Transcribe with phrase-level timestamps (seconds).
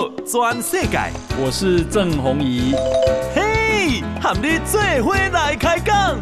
[0.00, 0.98] 报全世界，
[1.38, 2.74] 我是郑弘仪。
[3.34, 6.18] 嘿，和你做伙来开讲。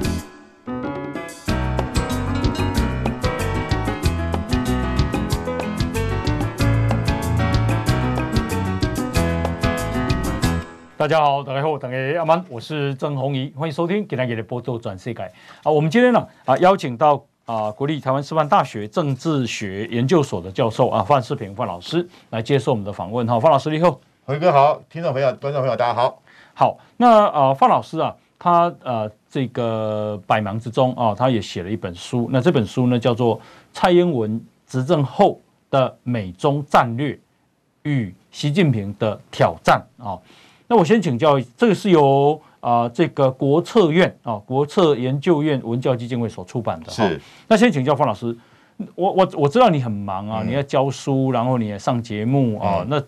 [10.96, 15.22] 大家好，大家好，大家阿曼，我是郑弘仪，欢迎收听今天的报道全世界。
[15.62, 17.24] 啊，我们今天呢啊邀请到。
[17.48, 23.40] 啊，国立台湾师范大学政治学研究所的教授啊，范世平范老师来接受我们的访问哈。
[23.40, 26.20] 范老师你好，弘仪哥好，听众朋友、观众朋友大家好。
[26.52, 32.28] 好，那啊，范老师啊，他呃这个百忙之中啊，他也写了一本书。
[32.30, 33.38] 那这本书呢，叫做
[33.72, 37.18] 《蔡英文执政后的美中战略
[37.84, 40.18] 与习近平的挑战》啊。
[40.66, 42.38] 那我先请教，这个是由。
[42.60, 46.90] 啊、呃，这个国策院啊，国策研究院文教基金会所出版的。
[46.90, 47.20] 是。
[47.46, 48.36] 那先请教方老师，
[48.94, 52.78] 我我我知道你很忙啊，嗯、你要教书，然后你也上节目啊。
[52.80, 53.02] 嗯、那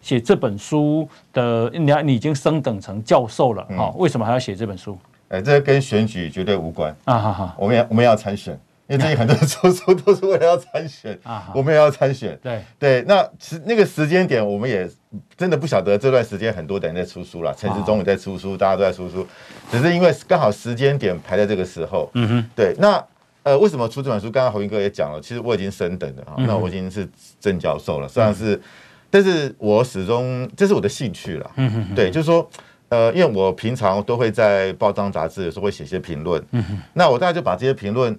[0.00, 3.92] 写这本书的，你你已经升等成教授了啊？
[3.96, 4.96] 为什么还要写这本书？
[5.28, 7.18] 哎、嗯，这跟选举绝对无关啊！
[7.18, 8.58] 哈哈，我们要我们要参选。
[8.88, 12.38] 因为最近很多人出书都是为了要参选啊，我们也要参选。
[12.42, 14.88] 对对，那其实那个时间点，我们也
[15.36, 19.26] 真的不晓得这段时间很多人在出书了，陈时中也在出书，大家都在出书，
[19.70, 22.10] 只是因为刚好时间点排在这个时候。
[22.14, 22.74] 嗯哼，对。
[22.78, 23.04] 那
[23.42, 24.28] 呃，为什么出这本书？
[24.28, 27.08] 刚刚侯云哥也讲了，其实我已经升等了啊，那我已经是
[27.40, 28.60] 正教授了，虽然是，
[29.08, 31.50] 但是我始终这是我的兴趣了。
[31.54, 32.50] 嗯哼，对，就是说，
[32.88, 36.44] 呃，因为我平常都会在报章杂志的时候会写些评论。
[36.50, 38.18] 嗯哼，那我大概就把这些评论。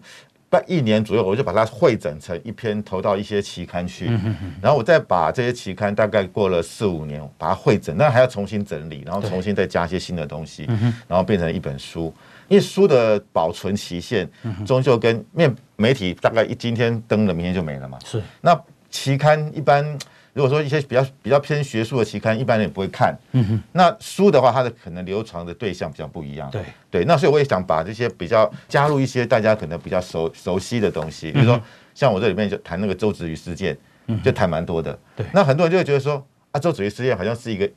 [0.49, 4.05] 半一年左右，我就把它汇整成一篇，投到一些期刊去。
[4.61, 10.65] 然后我再把这些期刊，大概过了四五年，把它汇整，那还要重新整理，然后重新再加一些新的东西，
[11.07, 12.13] 然后变成一本书。
[12.47, 14.29] 因为书的保存期限，
[14.65, 17.99] 终究跟面媒体大概一今天登了，明天就没了嘛。
[18.05, 18.21] 是。
[18.41, 18.57] 那
[18.89, 19.97] 期刊一般。
[20.37, 23.17] 如果说一些比较比较偏学术的期刊，一般人也不会看。
[23.31, 23.63] 嗯哼。
[23.71, 26.47] 那书的话，它的可能流传的对象比较不一样。
[26.51, 26.61] 对
[26.91, 27.05] 对。
[27.05, 31.59] 那所以我也想把这些比较加入一些大家可能比较熟熟悉的东西，比如说
[31.95, 33.75] 像我这里面就谈那个周子瑜事件，
[34.23, 34.95] 就谈蛮多的。
[35.15, 35.25] 对。
[35.33, 37.67] 那很多人就会觉得说啊，周子瑜事件好像是一个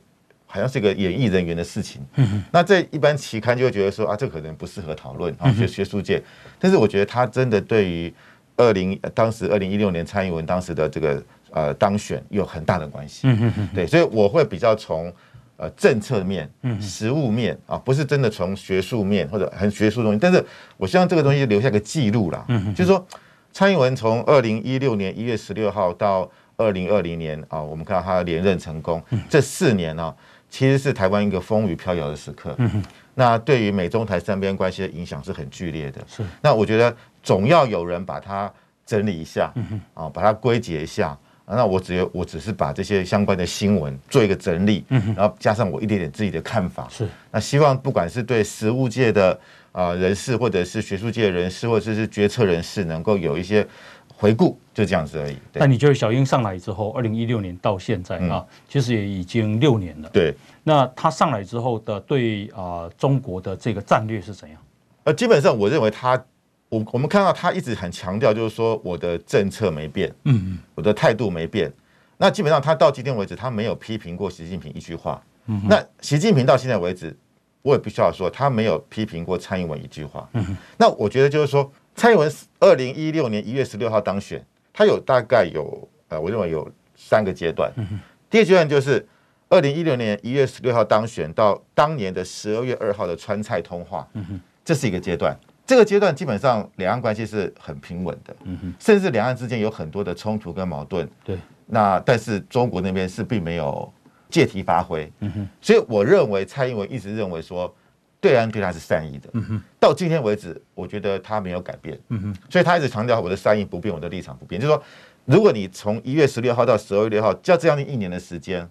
[0.45, 2.05] 好像是一个演艺人员的事情。
[2.17, 2.43] 嗯哼。
[2.51, 6.21] 那这一般期刊就会觉得说啊，这可能不适合讨论啊，学学术界。
[6.59, 8.13] 但是我觉得他真的对于
[8.55, 11.23] 二零当时二零一六年蔡英文当时的这个。
[11.53, 15.11] 呃，当选有很大的关系，嗯嗯嗯，对，所以我会比较从
[15.57, 20.43] 呃政策面、实务面啊，不是真的从学术面或者很学术东西，但是
[20.77, 23.05] 我希望这个东西留下个记录啦，嗯，就是说
[23.51, 30.15] 蔡英文从二零一六年一月十六号到二零二零年啊，我们看到他连任成功，这四年呢，
[30.49, 32.81] 其实是台湾一个风雨飘摇的时刻，嗯，
[33.13, 38.51] 那对于美中台三边关系的影响是很剧烈的，是，那我觉得总要有人把它
[38.85, 39.81] 整理一下，嗯。
[39.93, 41.17] 啊，把它归结一下。
[41.55, 46.87] 那我只有我只是把这些相关的新闻做一个整理，然后加上我一点点自己的看法。
[46.89, 49.39] 是，那希望不管是对实物界的
[49.71, 53.67] 啊人士，或者是学术界的人士，或者是决策人士，能够有一些
[54.15, 55.37] 回顾，就这样子而已。
[55.53, 60.09] 那你觉得小英上来之后，二零一六年到现在啊，其实也已经六年了。
[60.13, 64.57] 对，那他上来之后的对啊中国的这个战略是怎样？
[65.03, 66.23] 呃，基本上我认为他。
[66.71, 71.71] 我我们看到他一直很强调，就是说我的政策没变，嗯嗯，我的态度没变。
[72.17, 75.21] 那基本上他到今天为止，他没有批评过习近平一句话。
[75.47, 77.13] 嗯，那习近平到现在为止，
[77.61, 80.29] 我也必须要说，他没有批评过蔡英文一句话。
[80.31, 82.31] 嗯，那我觉得就是说，蔡英文
[82.61, 87.69] 二零一六年一月十六号当选，他有大概有呃，我认为有三个阶段。
[87.75, 87.99] 嗯，
[88.29, 89.05] 第一阶段就是
[89.49, 94.07] 二零一六年一月十六号当选到当年的十二月二号的川菜通话。
[94.13, 95.37] 嗯，这是一个阶段。
[95.71, 101.37] 这个阶段基本上两岸关系是很平稳的，嗯哼，甚至两岸之间有很多的冲突跟矛盾，对。
[101.65, 103.89] 那但是中国那边是并没有
[104.29, 105.49] 借题发挥，嗯哼。
[105.61, 107.73] 所以我认为蔡英文一直认为说
[108.19, 109.63] 对岸对他是善意的，嗯哼。
[109.79, 112.35] 到今天为止，我觉得他没有改变，嗯哼。
[112.49, 114.59] 所以他一直强调我的善意不变，我的立场不变。
[114.59, 114.83] 就是说，
[115.23, 118.67] 如果你从一月十六号到十二月六号，就这样一年的时间，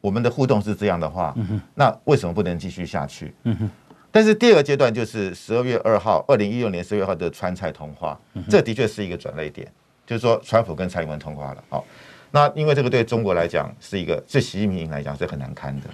[0.00, 1.60] 我们的互动是这样的话，嗯哼。
[1.74, 3.34] 那为什么不能继续下去？
[3.42, 3.70] 嗯哼。
[4.16, 8.18] 但是第二个阶段就是十二月二号，二零一六年十二月二号的川菜通话，
[8.48, 9.70] 这的确是一个转捩点，
[10.06, 11.62] 就是说川普跟蔡英文通话了。
[11.68, 11.84] 好，
[12.30, 15.90] 那因为这个对中国来讲是一个，对习近平来讲是很难堪的，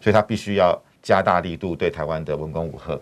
[0.00, 2.98] 所以他必须要加大力度对台湾的文攻武吓。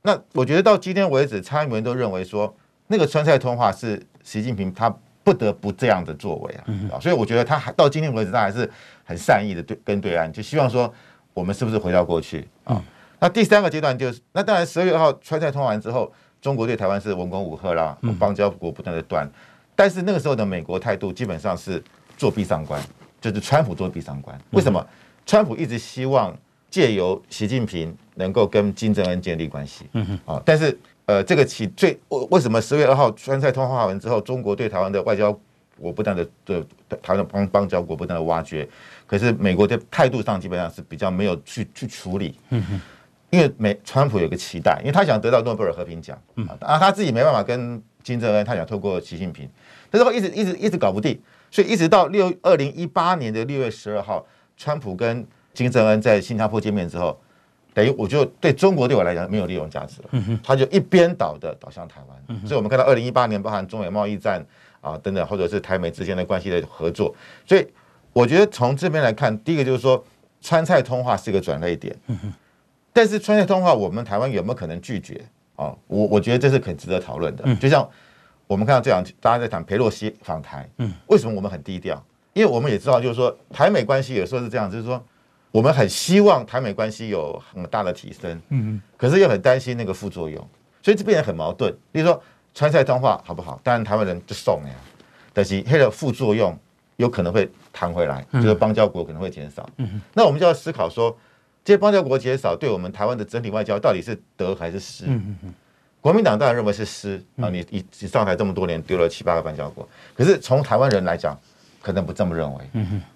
[0.00, 2.56] 那我觉得到今天为止，蔡英文都认为说
[2.86, 4.88] 那个川菜通话是习近平他
[5.22, 6.54] 不得不这样的作为
[6.90, 8.70] 啊，所以我觉得他还到今天为止，他还是
[9.04, 10.90] 很善意的对跟对岸，就希望说
[11.34, 12.82] 我们是不是回到过去啊？
[13.20, 19.28] 那第三个阶段就是，那当然十二月二号川菜通完之后，中国对台湾是文攻武吓啦，邦交国不断的断，
[19.74, 21.82] 但是那个时候的美国态度基本上是
[22.16, 22.80] 作壁上观，
[23.20, 24.38] 就是川普作壁上关。
[24.50, 24.86] 为什么？
[25.26, 26.36] 川普一直希望
[26.70, 29.86] 借由习近平能够跟金正恩建立关系。
[29.92, 30.34] 嗯哼。
[30.34, 35.36] 啊，但是呃，这个起最为为什么十月二号川菜通话完之后，中国对台湾的外交
[35.80, 36.64] 国不断的的
[37.02, 38.66] 台湾的邦邦交国不断的挖掘，
[39.06, 42.38] 可是美国的态度上基本上是比较没有去去处理。
[42.50, 42.80] 嗯哼。
[43.30, 46.18] 因为美川普有个期待，因为他想得到诺贝尔和平奖。
[46.36, 46.46] 嗯。
[46.60, 49.48] 啊，他自己没办法跟金正恩，他想透过习近平，
[49.90, 51.20] 但是一直一直一直搞不定。
[51.50, 54.24] 所以一直到六二零一八年的六月十二号，
[54.56, 57.18] 川普跟金正恩在新加坡见面之后，
[57.72, 60.38] 等于我就对中国对我来讲没有利用价值了。
[60.42, 62.40] 他就一边倒的倒向台湾。
[62.46, 64.44] 所以我们看到二零一八年包含中美贸易战
[64.82, 67.14] 啊等等，或者是台美之间的关系的合作。
[67.46, 67.66] 所以
[68.12, 70.04] 我觉得从这边来看，第一个就是说
[70.42, 71.96] 川菜通话是一个转捩点。
[72.92, 75.24] 但是川菜通话我们台湾有没有可能拒绝
[75.56, 75.74] 啊？
[75.86, 77.54] 我我觉得这是很值得讨论的。
[77.56, 77.88] 就像。
[78.48, 82.02] 我们看到这样，大家在谈佩洛西访台，嗯，为什么我们很低调？
[82.32, 85.04] 因为我们也知道，就是说台美关系有时候是这样，就是说
[85.50, 90.42] 我们很希望台美关系有很大的提升，嗯，可是又很担心那个副作用，
[90.82, 91.70] 所以这变得很矛盾。
[91.92, 92.22] 比如说
[92.54, 93.60] 川菜通话好不好？
[93.62, 94.72] 当然台湾人就送呀，
[95.34, 96.58] 但是它的副作用
[96.96, 101.14] 有可能会弹回来，就是邦交国可能会减少，嗯，那我们就要思考说，
[101.64, 105.04] 这些邦交国减少对我们台湾的整体外交到底是得还是失？
[105.06, 105.54] 嗯嗯。
[106.00, 111.36] 国民党当然认为是失啊，你你你上台这么多年丢了七八个邦交国，可是从台湾人来讲，
[111.82, 112.60] 可能不这么认为。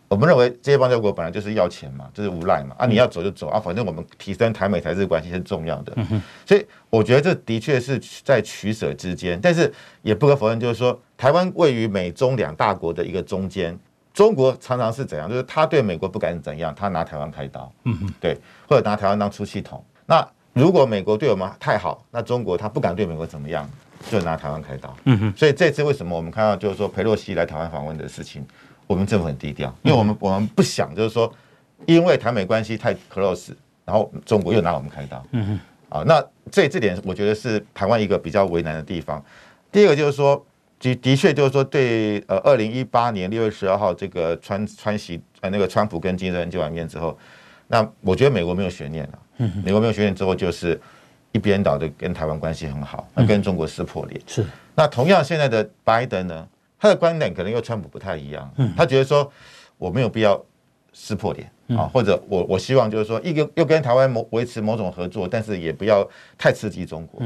[0.09, 5.97] 我们认为这些邦交国本来就是要钱嘛，就是无赖嘛啊，你要走就走啊，反正我们提升台美台日关系是重要的。
[6.45, 9.73] 所以我觉得这的确是在取舍之间，但是
[10.03, 13.79] 也不可否认，就是说台湾位于美中两大国的一个中间，
[14.13, 17.73] 中国常常是怎样，就是他对美国不敢怎样，他拿台湾开刀，
[18.21, 18.37] 对，
[18.69, 20.27] 或者拿台湾当出气筒，那。
[20.55, 23.67] 如果美国对我们太好，那中国他不敢对美国怎么样，
[24.11, 24.95] 就拿台湾开刀。
[25.05, 25.33] 嗯哼。
[25.35, 28.45] 所以这次为什么我们看到就是说佩洛西来台湾访问的事情，
[28.87, 31.33] 我们政府很低调，因为我们我们不想就是说，
[31.87, 33.55] 因为台美关系太 close，
[33.87, 35.25] 然后中国又拿我们开刀。
[35.31, 35.61] 嗯哼。
[35.89, 39.25] 啊，那这这点我觉得是台湾一个比较为难的地方。
[39.71, 40.45] 第二个就是说，
[40.83, 47.17] 的的确就是说对呃，二零一八年六月十二号这个川川习呃那个川普跟金正恩见完面之后，
[47.69, 49.19] 那我觉得美国没有悬念了。
[49.65, 50.79] 美国没有悬念之后，就是
[51.31, 54.21] 一边倒的跟台湾关系很好，那跟中国撕破脸。
[54.27, 54.45] 是。
[54.75, 56.49] 那同样现在的拜登呢，
[56.79, 58.53] 他的观点可能又川普不太一样。
[58.77, 59.31] 他觉得说
[59.79, 60.41] 我没有必要
[60.93, 67.23] 撕破脸啊，或者我我希望就是说一个又跟台湾某维持某种合作，但是也不要太刺激中国。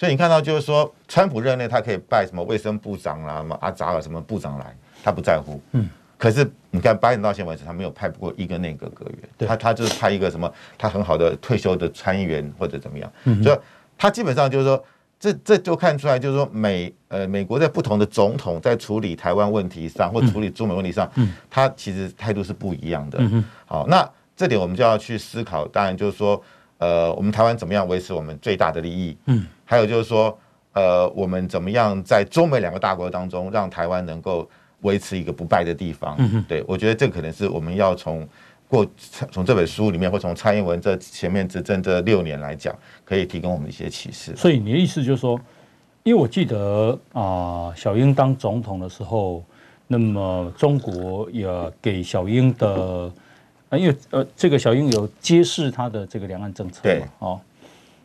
[0.00, 4.74] 所以你看到就是说，川普任内他可以拜什么卫生部长啦、什么阿扎尔什么部长来，
[5.04, 5.60] 他不在乎。
[5.72, 5.86] 嗯。
[6.16, 13.12] 可是你看，拜登到现在为止，他没有派过一个内阁阁员，他他就是派一个什么，他很好的退休的参议员或者怎么样，
[13.42, 13.58] 所以
[13.98, 14.82] 他基本上就是说，
[15.18, 21.10] 这这就看出来，就是说美呃美国在不同的总统在处理台湾问题上或处理中美问题上，
[21.50, 23.18] 他其实态度是不一样的。
[23.20, 26.42] 嗯好，那这点我们就要去思考，当然就是说，
[26.80, 29.16] 呃，我们台湾怎么样维持我们最大的利益？
[29.26, 30.36] 嗯，还有就是说，
[30.72, 34.50] 呃，我们怎么样在中美两个大国当中，让台湾能够。
[34.82, 38.26] 维持一个不败的地方，嗯对，我觉得这可能是我们要从
[38.66, 38.86] 过
[39.30, 42.74] 从这本书里面，或从蔡英文这前面执政这六年来讲，
[43.04, 44.34] 可以提供我们一些启示。
[44.34, 45.38] 所以你的意思就是说，
[46.02, 49.44] 因为我记得啊，小英当总统的时候，
[49.86, 51.46] 那么中国也
[51.82, 53.12] 给小英的，
[53.78, 57.40] 因为呃，这个小英有揭示他的这个两岸政策嘛，对，哦，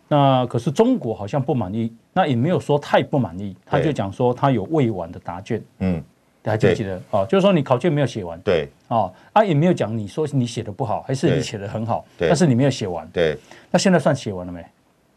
[0.07, 6.03] 那可是中国好像不满意，那也没有说太不满意，他就讲说他有未完的答卷，嗯。
[6.47, 7.01] 还记不记得？
[7.09, 13.35] 哦，就是说你考卷没有写完，对，哦，啊也没有讲你说你写的不好，还是你写的很好，但是你没有写完，对，
[13.71, 14.63] 那现在算写完了没？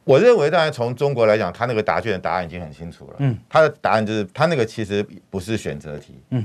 [0.04, 6.42] 我认为，当然从中国来讲，他那个答卷的答案已经很清楚了，嗯，他的答案就是他那个其实不是选择题，嗯，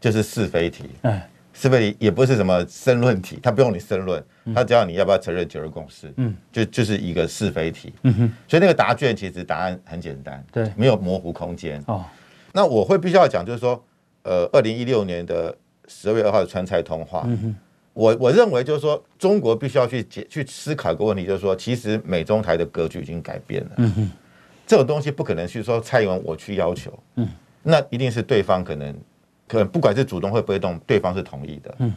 [0.00, 4.22] 就是是非题，哎，是非题也不是什么申论题，他不用你申论，
[4.54, 12.04] 他只要你要不要承认九二共识，嗯，就就是一个是非题，嗯哼，所以那个答卷其实答案很简单，对，没有模糊空间，哦，
[12.52, 13.82] 那我会必须要讲，就是说。
[14.28, 17.56] 呃，二零一六年的十二月二号的川菜通话，嗯、哼。
[17.92, 23.70] 我我认为就是说，中国必须要去解去思考一个问题，就是说，其实美中台的格局已经改变了。
[23.76, 24.10] 嗯、哼。
[24.66, 27.28] 这种东西不可能去说蔡英文我去要求，嗯、
[27.62, 28.92] 那一定是对方可能
[29.46, 31.74] 可能不管是主动会不会动，对方是同意的。
[31.78, 31.94] 嗯、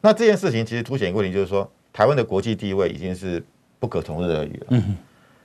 [0.00, 3.44] 那这件事情其实凸显一个问题，就是说，台湾的国际地位已经是
[3.78, 4.66] 不可同日而语了。
[4.70, 4.96] 嗯、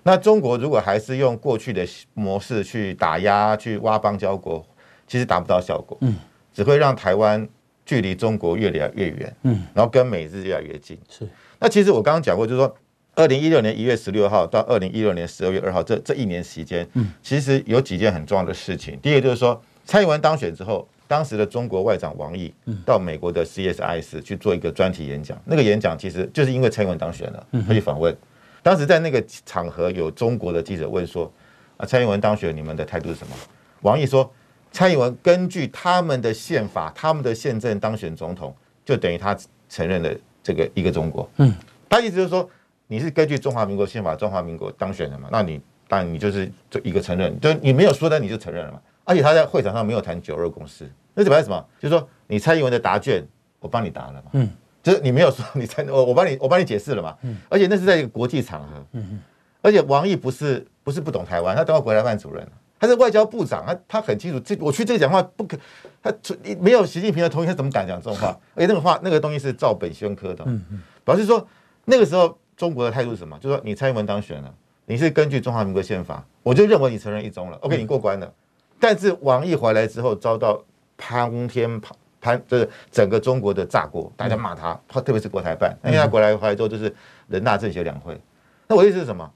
[0.04, 4.66] 那中国如果还是用过去的模式去打压、去挖邦交国。
[5.10, 6.14] 其实达不到效果，嗯，
[6.54, 7.48] 只会让台湾
[7.86, 11.00] 距离中国越来越远，嗯，然后跟美日越来越近。
[11.08, 11.26] 是，
[11.60, 12.76] 那其实我刚刚讲过，就是说，
[13.16, 19.00] 二零一六年一月十六号到二零一六年十二月二号这这一年时间，嗯，其实有几件很重要的事情。
[19.02, 22.54] 第一个就是说，蔡英文当选之后，当时的中国外长王毅
[22.86, 28.16] 到美国的 CSIS 去做一个专题演讲，那个演讲其实就是因为蔡英文当选了，他去访问。
[28.62, 31.32] 当时在那个场合，有中国的记者问说
[31.78, 33.34] ：“啊，蔡英文当选，你们的态度是什么？”
[33.82, 34.30] 王毅说
[34.74, 39.38] ：“蔡英文根据他们的宪法、他们的宪政当选总统，就等于他
[39.70, 41.54] 承认了这个一个中国。”嗯，
[41.88, 42.50] 他意思就是说，
[42.88, 45.30] 你是根据中华民国宪法、中华民国当选的嘛？
[45.32, 48.82] 那你当然你就是这一个承认，就你没有说的你就承认了嘛。
[49.08, 51.66] 而且他在会场上没有谈九二共识，那代表什么？
[51.80, 53.26] 就是说你蔡英文的答卷
[53.60, 54.50] 我帮你答了嘛，嗯，
[54.84, 59.20] 就是你没有说你蔡我我帮你我帮你解释了嘛，嗯，而且那是在一个国际场合，嗯嗯，
[59.62, 62.46] 而且王毅不是不是不懂台湾，他当过国台办主任，
[62.78, 65.58] 他是外交部长，他他很清楚这我去这讲话不可，
[66.04, 66.14] 他
[66.60, 68.38] 没有习近平的同意，他怎么敢讲这种话？
[68.56, 71.48] 而且那个话那个东西是照本宣科的，嗯嗯，表示说
[71.86, 73.40] 那个时候中国的态度是什么？
[73.40, 74.54] 就是说你蔡英文当选了，
[74.86, 78.32] 你是根据中华民国宪法，我就认为你承认一中了，OK，你过关了。
[78.80, 80.64] 但是王毅回来之后遭到
[80.98, 81.82] 潘天
[82.20, 86.94] 潘，就是整个中国的炸锅，大家骂他，他特别是国台办，因为他回来回来之后就是
[87.28, 88.20] 人大政协两会。
[88.68, 89.32] 那我意思是什么？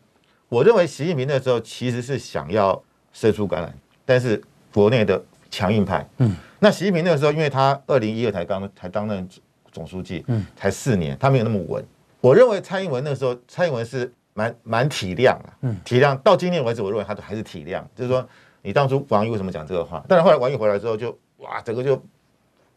[0.50, 2.82] 我认为习近平那时候其实是想要
[3.14, 3.70] 伸出橄榄，
[4.06, 4.42] 但是
[4.74, 9.28] 国内的强硬派，嗯，那习近平那个时候，因为他二零一二才刚才担任
[9.72, 11.86] 总书记，嗯，才四年，他没有那么稳。
[12.20, 18.28] 我认为蔡英文那个时候，蔡英文是蛮蛮体谅啊，嗯，体谅到今天为止，我认为他都还是体谅，就是说。
[18.62, 20.04] 你当初王毅为什么讲这个话？
[20.08, 22.00] 但是后来王毅回来之后就，就哇，整个就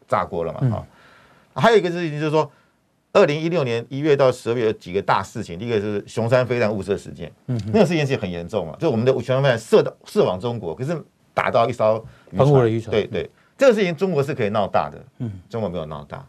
[0.09, 0.61] 炸锅了嘛！
[0.61, 0.87] 哈、
[1.55, 2.51] 嗯，还有一个事情就是说，
[3.13, 5.59] 二零一六年一月到十二月有几个大事情。
[5.59, 10.99] 第一个是熊山飞弹误射事件，嗯，那个事件其实很严重嘛，就我们的雄三飞弹射到射往中国，可是
[11.35, 16.25] 打到一艘渔船，对对，这个事情中国是可以闹大的，嗯，中国没有闹大。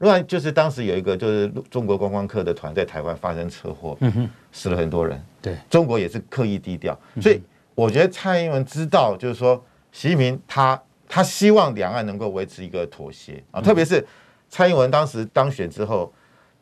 [0.00, 7.40] 另外就是当时有一个就是中国观光客的团在台湾发生车祸，嗯哼，死了很多人，对，中国也是刻意低调，所以。
[7.78, 14.04] 我觉得蔡英文知道，就是说，习近平他他希望两岸能够维持一个妥协啊，特别是
[14.48, 16.12] 蔡英文当时当选之后，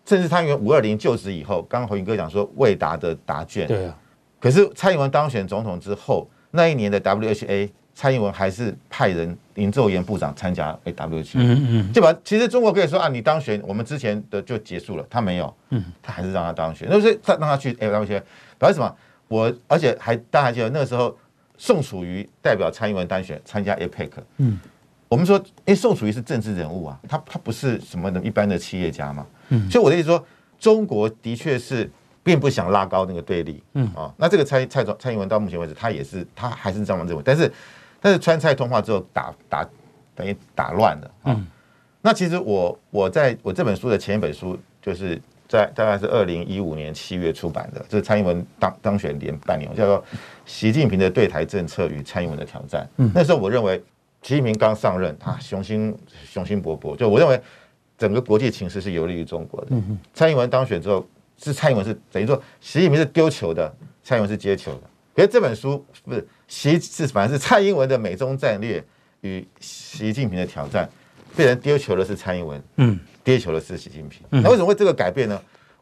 [0.04, 3.96] 甚至蔡英文五二零就职以后，刚刚侯云哥讲说未答的答卷，对啊，
[4.38, 18.23] 可是蔡英文当选总统之后，那一年的 WHA，蔡英文还是派人林奏延部长参加 WHA，嗯嗯，就把其实中国可以说啊，你当选，我们之前的就结束了，他没有，嗯，他还是让他当选，那是他让他去 WHA，
[18.58, 18.94] 表示什么？
[19.28, 21.16] 我而且还大家还记得那个时候，
[21.59, 24.11] 宋楚瑜代表蔡英文当选参加 APEC。
[24.37, 24.59] 嗯，
[25.09, 29.26] 我们说，因为宋楚瑜是政治人物啊，他他不是什么的一般的企业家嘛。
[29.49, 30.25] 嗯，所以我的意思说，
[30.61, 31.90] 中国的确是
[32.23, 33.62] 并不想拉高那个对立。
[33.75, 37.23] 嗯啊，那这个蔡蔡总蔡英文到目前为止，他也是他还是这样认为。
[37.25, 37.52] 但是
[38.00, 39.68] 但是川菜通话之后打打
[40.14, 41.11] 等于打乱了。
[41.25, 41.47] 嗯，
[42.00, 45.21] 那其实我我在我这本书的前一本书就是。
[45.48, 49.98] 在大概是二零一五年七月出版的，这是蔡英文当当选连半年，叫做
[50.44, 52.88] 《习近平的对台政策与蔡英文的挑战》。
[53.14, 53.78] 那时候我认为
[54.22, 57.40] 习近平刚上任，他雄心雄心勃勃，就我认为
[57.96, 59.76] 整个国际情势是有利于中国的。
[60.12, 61.06] 蔡英文当选之后，
[61.38, 63.72] 是蔡英文是等于说习近平是丢球的，
[64.02, 64.80] 蔡英文是接球的。
[65.14, 68.84] 可是这本书不是习是反正是蔡英文的美中战略
[69.22, 70.86] 与习近平的挑战，
[71.37, 72.62] 被人丢球的是蔡英文。
[72.76, 72.99] 嗯。
[73.23, 75.37] 跌球的是习近平，那为什么会这个改变呢？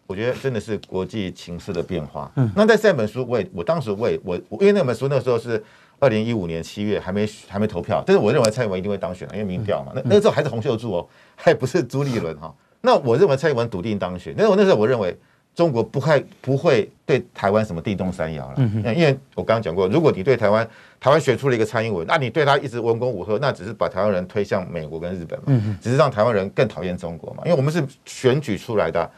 [0.07, 2.33] 我觉得真的是国际情势的变化。
[2.37, 5.63] 嗯那在这本书，我也我当时我也我因为那本书那时候是
[5.99, 9.93] 二零一五年七月，还没还没投票，但是我认为蔡英文一定会当选，因为民调嘛。
[9.95, 12.51] 那那个时候还是洪秀柱哦，还不是朱立伦哈。
[12.81, 15.15] 那我认为蔡英文笃定当选，那我那时候我认为。
[15.55, 18.55] 中国不会不会对台湾什么地动山摇了，
[18.95, 20.69] 因为我刚刚讲过，如果你对台湾
[20.99, 25.45] 台湾选出了一个蔡英文，那你对他一直文攻武吓，那只是把台湾人推向美国跟日本嘛，
[25.81, 29.09] 只是让台湾人更讨厌中国嘛，因为我们是选举出来的，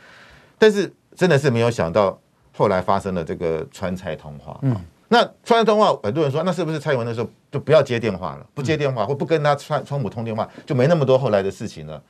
[0.59, 2.19] 但是真的是没有想到
[2.53, 4.61] 后来发生了这个川蔡通话，
[5.09, 12.03] 那川蔡通话很多人说，那是不是蔡英文那时候就不要接电话了，不接电话或不跟他川川普通电话，就没那么多后来的事情了？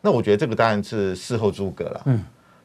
[0.00, 2.06] 那我觉得这个当然是事后诸葛了。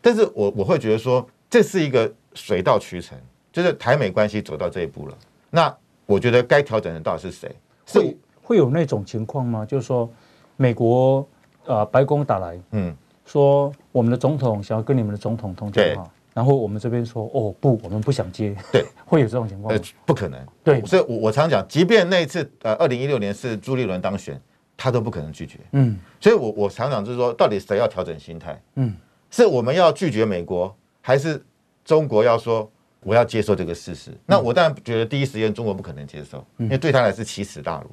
[0.01, 3.17] 但是我我会觉得说，这是一个水到渠成，
[3.51, 5.17] 就是台美关系走到这一步了。
[5.49, 5.73] 那
[6.05, 7.55] 我觉得该调整的到底是谁？
[7.85, 9.65] 会会有那种情况吗？
[9.65, 10.09] 就是说，
[10.57, 11.27] 美国
[11.65, 18.55] 呃白宫打来，嗯，说我们的总统想要跟你们的总统通电话，然后我们这边说哦不，我们不想接。
[18.71, 19.73] 对， 会有这种情况？
[19.73, 20.39] 呃，不可能。
[20.63, 24.39] 对，所以我我常讲，即便那一次呃二零一六年是朱立伦当选，
[24.75, 25.59] 他都不可能拒绝。
[25.73, 28.61] 嗯，所以我我常常就是说，到底谁要调整心态？
[28.75, 28.95] 嗯。
[29.31, 31.43] 是我们要拒绝美国，还是
[31.83, 32.69] 中国要说
[32.99, 34.11] 我要接受这个事实？
[34.27, 37.89] 那我当然觉得第一时间中国不可能接受，因为对他来是奇耻大辱。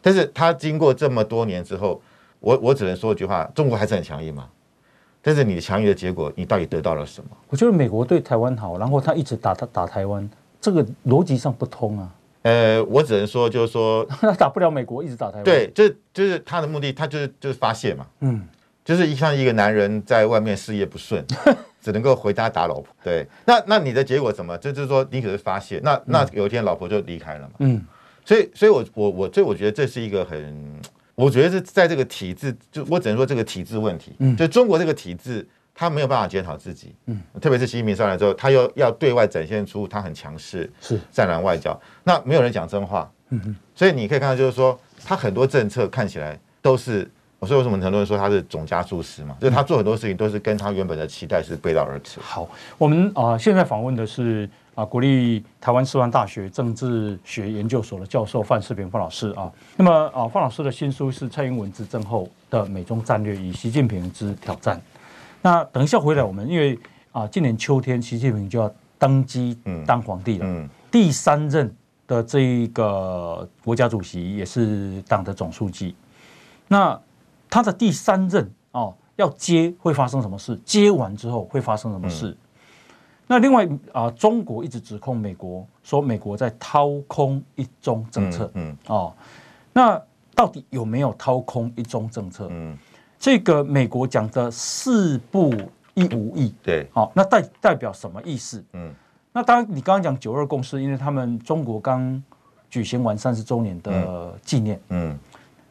[0.00, 2.00] 但是他经过这么多年之后，
[2.38, 4.48] 我我只能说一句话：中国还是很强硬嘛。
[5.20, 7.30] 但是你的强硬的结果，你到底得到了什么？
[7.48, 10.26] 我觉得美国对台湾好，然后他一直打他打台湾，
[10.58, 12.10] 这个逻辑上不通啊。
[12.42, 15.44] 呃，我只能说，就是说他， 打不了美国，一直打台湾。
[15.44, 18.06] 对，就是就是他的目的，他就是就是发泄嘛。
[18.20, 18.48] 嗯，
[18.84, 21.24] 就是像一个男人在外面事业不顺，
[21.80, 22.86] 只能够回家打老婆。
[23.02, 24.56] 对，那那你的结果什么？
[24.58, 27.54] 就就是说，你可是发泄，那那有一天老婆就离开了嘛。
[27.60, 27.84] 嗯，
[28.24, 30.80] 所以，所以我我我，所以我觉得这是一个很，
[31.14, 34.14] 我觉得是在这个体制，就我只能说这个体制问题。
[34.18, 35.46] 嗯，就中国这个体制。
[35.72, 47.10] 他没有办法检讨自己，嗯，特别是习近平上来之后，他又要对外展现出他很强势，是战狼外交，那没有人讲真话，嗯哼，所以你可以看到，就是说他很多政策看起来都是，
[47.40, 52.20] 我说为什么很多人说他是总加速师嘛，就是他做很多事情都是跟他原本的期待是背道而驰。
[52.20, 54.44] 好，我们啊、呃、现在访问的是
[54.74, 64.78] 啊、呃、国立台湾师范大学政治学研究所的教授范世平范老师啊，那么啊范老师的新书是蔡英文执政后的美中战略与习近平之挑战。
[65.40, 66.78] 那等一下回来，我们因为
[67.10, 69.56] 啊，今年秋天习近平就要登基
[69.86, 71.74] 当皇帝了，嗯嗯、第三任
[72.06, 75.94] 的这一个国家主席也是党的总书记。
[76.68, 77.00] 那
[77.50, 80.58] 他的第三任哦，要接会发生什么事？
[80.64, 82.28] 接完之后会发生什么事？
[82.28, 82.36] 嗯、
[83.26, 89.12] 那另外啊，中国一直指控美国说美国在掏空一中政策，嗯，嗯哦，
[89.72, 90.00] 那
[90.34, 92.46] 到底有没有掏空一中政策？
[92.50, 92.78] 嗯。
[93.22, 95.52] 这个美国讲的四不
[95.92, 98.64] 一无意，对，好，那代代表什么意思？
[98.72, 98.90] 嗯，
[99.30, 102.22] 那当然，你刚刚讲九二共识，因为他们中国刚
[102.70, 105.18] 举行完三十周年的纪念，嗯，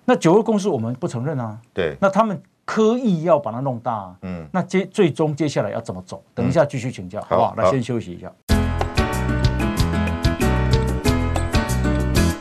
[0.10, 6.20] 那九二共识我们不承认啊，对，那他们刻意要把它弄大，嗯，那接最终接下来要怎么走？
[6.34, 7.54] 等一下继续请教，好不好？
[7.56, 8.28] 那先休息一下。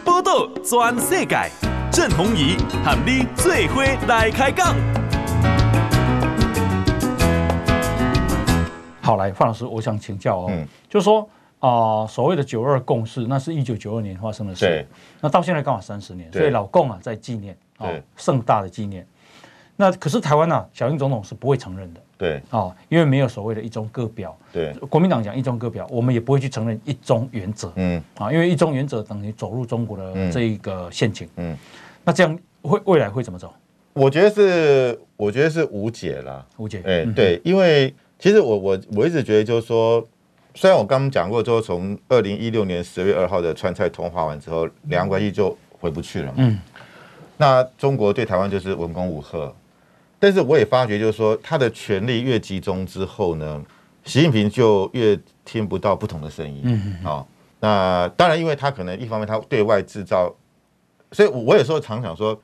[0.03, 1.37] 报道全世界，
[1.93, 4.75] 郑弘仪喊你最伙来开讲。
[9.03, 11.29] 好，来范老师，我想请教哦，嗯、就是说
[11.61, 14.87] 啊、呃，所谓的九二共识，那是一九九二年发生的事，
[15.21, 18.03] 那到现在刚好三十年，所以老共啊在纪念啊，对。
[18.17, 19.07] 盛大的纪念。
[19.75, 22.37] 那可是台湾啊，小英总统是不会承认的，对。
[22.51, 28.03] 啊、哦，因为没有所谓的一中各表，对，国民党讲一中各表，我们也不会去承认一中原则，嗯。
[28.17, 31.59] 啊，因为一中原则等于走入中国的这一个陷阱，嗯，嗯
[32.05, 33.53] 那这样会未来会怎么走？
[33.95, 37.93] 我觉得是，我觉得是无解了，无解，哎，对，因为。
[38.21, 40.05] 其实我我我一直觉得就是说，
[40.59, 46.35] 虽然我刚刚讲过，之后从二零一六年十月二号的川菜通话完之后，两岸关系就回不去了。
[46.37, 46.59] 嗯，
[47.37, 49.55] 那中国对台湾就是文攻武吓，
[50.19, 53.65] 但是我也发觉就是说，他的权力越集中之后呢，
[54.03, 56.63] 习近平就越听不到不同的声音。
[56.65, 57.25] 嗯
[57.61, 60.35] 那当然，因为他可能一方面他对外制造，
[61.13, 62.37] 所以我有时候常想说，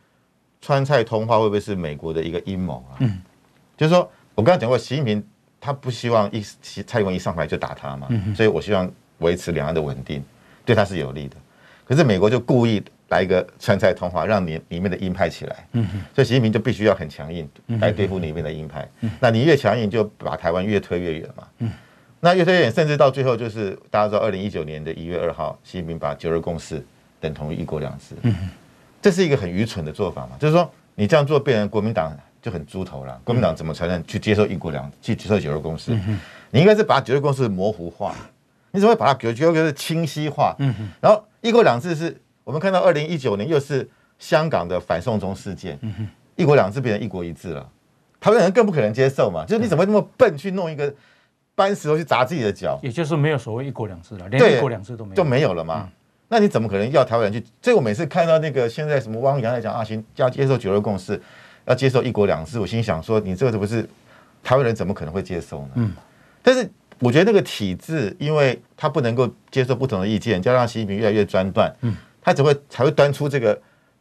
[0.61, 2.95] 川菜通话会不会是美国的一个阴谋啊？
[3.01, 3.21] 嗯，
[3.77, 5.21] 就是说我刚刚讲过，习近平。
[5.65, 6.45] 他不希望一
[6.83, 10.23] 蔡英文一上台就打他嘛，所以我希望维持两岸的稳定，
[10.63, 11.37] 对他是有利的。
[11.87, 15.67] 可是美国就故意来一个川菜通话，让你里面的鹰派起来，
[16.15, 17.49] 所以习近平就必须要很强硬
[17.81, 18.87] 来对付里面的鹰派。
[19.19, 21.71] 那你越强硬，就把台湾越推越远嘛。
[22.21, 26.85] 那越推越远，甚至到最后就是大家知道，二零一九年的一月二号，习近平把九二共识
[27.21, 28.15] 等同于一国两制，
[29.01, 30.37] 这是一个很愚蠢的做法嘛。
[30.39, 32.15] 就是说你这样做，变成国民党。
[32.45, 35.99] 就很猪头了，国民党怎么才能去接受一国两去接受九二共识？
[36.51, 38.15] 你应该是把九二共识模糊化，
[38.71, 40.55] 你怎么会把它九九二共识清晰化？
[41.01, 45.79] 然后一国两制是我们看到二零一九年又是香港的反送中事件，
[46.37, 47.67] 一国两制变成一国一制了，
[48.21, 49.47] 台湾人更不可能接受嘛？
[49.47, 50.95] 就是你怎么会那么笨去弄一个
[51.55, 52.79] 搬石头去砸自己的脚？
[52.83, 55.89] 也就是没有所谓一国两制了，连一国两制都没有就没有了嘛？
[56.29, 57.43] 那你怎么可能要台湾人去？
[57.63, 61.19] 所以我每次看到那个现在什么汪洋在讲阿行要接受九二共识。
[61.67, 63.89] 要接受一国两制，我心想说，你这个是不是
[64.43, 65.71] 台湾人怎么可能会接受呢？
[65.77, 65.93] 嗯，
[66.43, 73.59] 但是我觉得那个体制，因为他不能够接受不同的意见，加上习近平越来越专断，嗯，他只会才会端出这个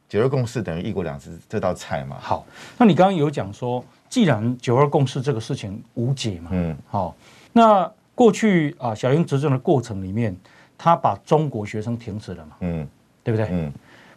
[0.09, 2.17] 九二共识等于一国两制这道菜嘛。
[2.19, 2.45] 好，
[2.77, 7.15] 那你刚刚有讲说，既然九二共识这个事情无解嘛，嗯，好，
[7.51, 10.35] 那过去啊，小英执政的过程里面，
[10.77, 12.87] 他把中国学生停止了嘛，嗯，
[13.23, 13.47] 对不对？
[13.51, 13.71] 嗯，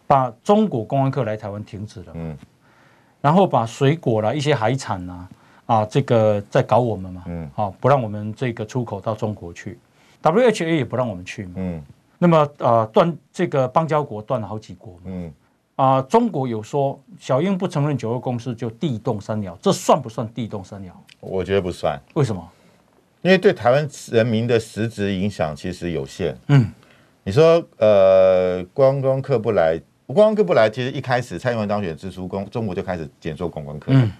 [0.05, 2.37] 把中国公安课来台湾停止了，嗯。
[3.19, 5.27] 然后把水果啦、一些海产呐，
[5.65, 9.77] 啊，这个在搞我们嘛，嗯，好，不让我们这个出口到中国去
[10.21, 11.83] ，WHA 也不让我们去嘛，嗯，
[12.19, 15.31] 那么啊，断这个邦交国断了好几国，嗯，
[15.75, 21.03] 啊，中国有说小英不承认九二共识就地动山摇，这算不算地动山摇？
[21.19, 22.47] 我觉得不算，为什么？
[23.23, 26.71] 因为对台湾人民的实质影响其实有限，嗯，
[27.23, 29.81] 你说呃，观光客不来。
[30.13, 33.91] 观光客不来，其实一开始蔡英文当选之初，中中国就开始减收观光客。
[33.93, 34.11] 嗯，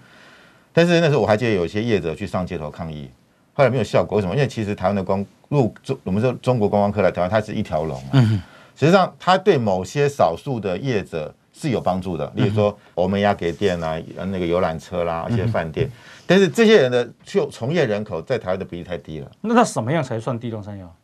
[0.72, 3.10] 但是那时候我还记得有一些业者去上街头抗议，
[3.54, 4.16] 后来没有效果。
[4.16, 4.34] 为什么？
[4.34, 7.98] 因为其实台湾的光入中，我们说中国观光客来台湾，它是一条龙。
[8.12, 8.42] 嗯，
[8.76, 15.90] 实际上它对某些少数的业者是有帮助的，例如说欧美亚给店啊，那个游览车啦，一些饭店。
[16.26, 19.30] 但是这些人的就从业人口在台湾的比例太低了。
[19.40, 20.94] 那他什么样才算地动山摇？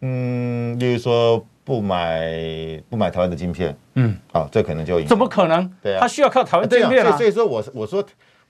[0.00, 5.72] 嗯，例如说不买不买台湾的晶片，嗯，好、哦，这可能就怎么可能？
[5.80, 7.12] 对啊，他需要靠台湾晶片啊。
[7.12, 8.04] 啊所以说我我说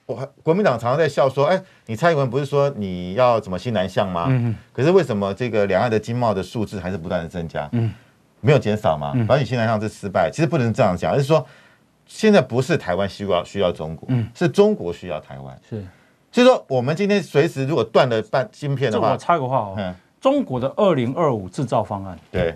[0.07, 4.25] 我国民党常常在笑说，哎，你蔡英文不是说你要怎么新南向吗？
[4.31, 4.57] 嗯嗯。
[4.73, 7.69] 可是为什么这个两岸的经贸的数字还是不断的增加？
[7.73, 7.93] 嗯，
[8.41, 9.13] 没有减少吗？
[9.29, 11.47] 反正你新南向是失败，其实不能这样讲，而是说
[12.07, 15.55] 现在不是台湾需要需要中国，嗯，是中国需要台湾。
[15.69, 15.85] 是，
[16.33, 19.75] 所以说我们今天随时如果断了半芯片的话，我插个话哦。
[19.77, 22.55] 嗯中国的二零二五制造方案，对，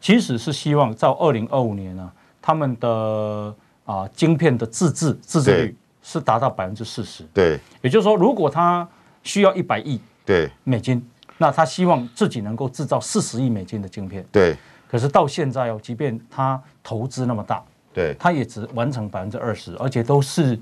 [0.00, 8.88] 其实是希望到二零二五年呢，他们的啊晶片的自制自制率是达到百分之四十，对，也就是说，如果他
[9.22, 10.50] 需要一百亿对。
[10.64, 11.04] 美金，
[11.36, 14.56] 那他希望自己能够制造四十亿美金的晶片，对，
[14.88, 20.58] 可是到现在哦，即便他投资那么大，对，他也只完成百分之二十，而且都是。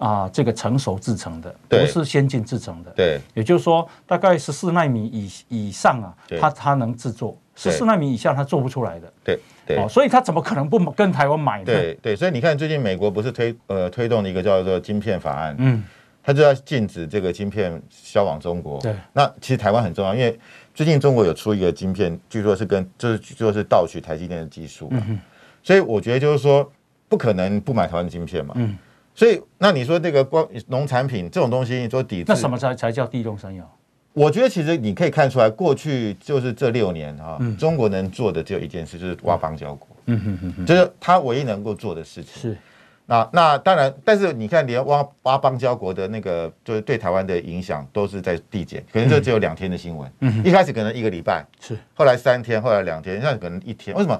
[0.00, 2.90] 啊，这个成熟制成的，不是先进制成的。
[2.92, 9.12] 对，也就是说，大概十四纳米以以上啊，它它能制作；十四纳米以下，它做不出来的。
[9.22, 11.64] 对对、哦，所以它怎么可能不跟台湾买呢？
[11.66, 15.84] 对对，所以你看，最近美国不是推呃推动一个叫做晶片法案，嗯，
[16.22, 18.80] 它就要禁止这个晶片销往中国。
[18.80, 20.38] 对，那其实台湾很重要，因为
[20.74, 25.18] 最近中国有出一个晶片，据说是跟就是据说是盗取台积电的技术，嗯，
[25.62, 26.70] 所以我觉得就是说，
[27.08, 28.76] 不可能不买台湾的晶片嘛，嗯。
[29.12, 33.70] 所以，那你说这个光农产品这种东西，你说抵制，那什么才才叫地动山摇？
[34.12, 39.88] 我觉得其实你可以看出来，过去就是这六年啊，嗯、中国能做的只有一件事，就是挖邦交国。
[40.06, 42.42] 嗯哼哼哼，就是他唯一能够做的事情。
[42.42, 42.58] 是。
[43.06, 48.84] 那那当然，但是你看，连挖挖邦交国的那个，就是对台湾的影响，都是在递减。
[48.92, 50.08] 可能就只有两天的新闻。
[50.44, 51.76] 一开始可能一个礼拜，是。
[51.94, 53.96] 后来三天，后来两天，现在可能一天。
[53.96, 54.14] 为什么？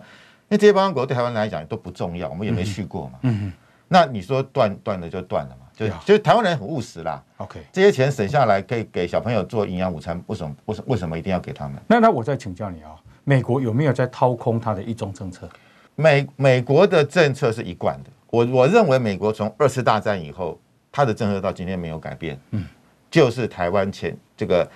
[0.48, 3.18] 因为这些邦交国对台湾来讲都不重要，我们也没去过嘛。
[3.22, 3.52] 嗯哼。
[3.86, 5.66] 那你说断断了就断了嘛？
[5.88, 7.22] 就就台湾人很务实啦。
[7.38, 11.80] OK，这些钱省下来可以给小朋友做营养午餐，为什么为什为什么一定要给他们？
[11.86, 12.90] 那那我再请教你啊，
[13.24, 15.48] 美国有没有在掏空他的一中政策？
[15.96, 18.10] 美美国的政策是一贯的。
[18.28, 20.58] 我我认为美国从二次大战以后，
[20.92, 22.38] 他的政策到今天没有改变。
[22.50, 22.64] 嗯，
[23.10, 24.70] 就是台湾前这个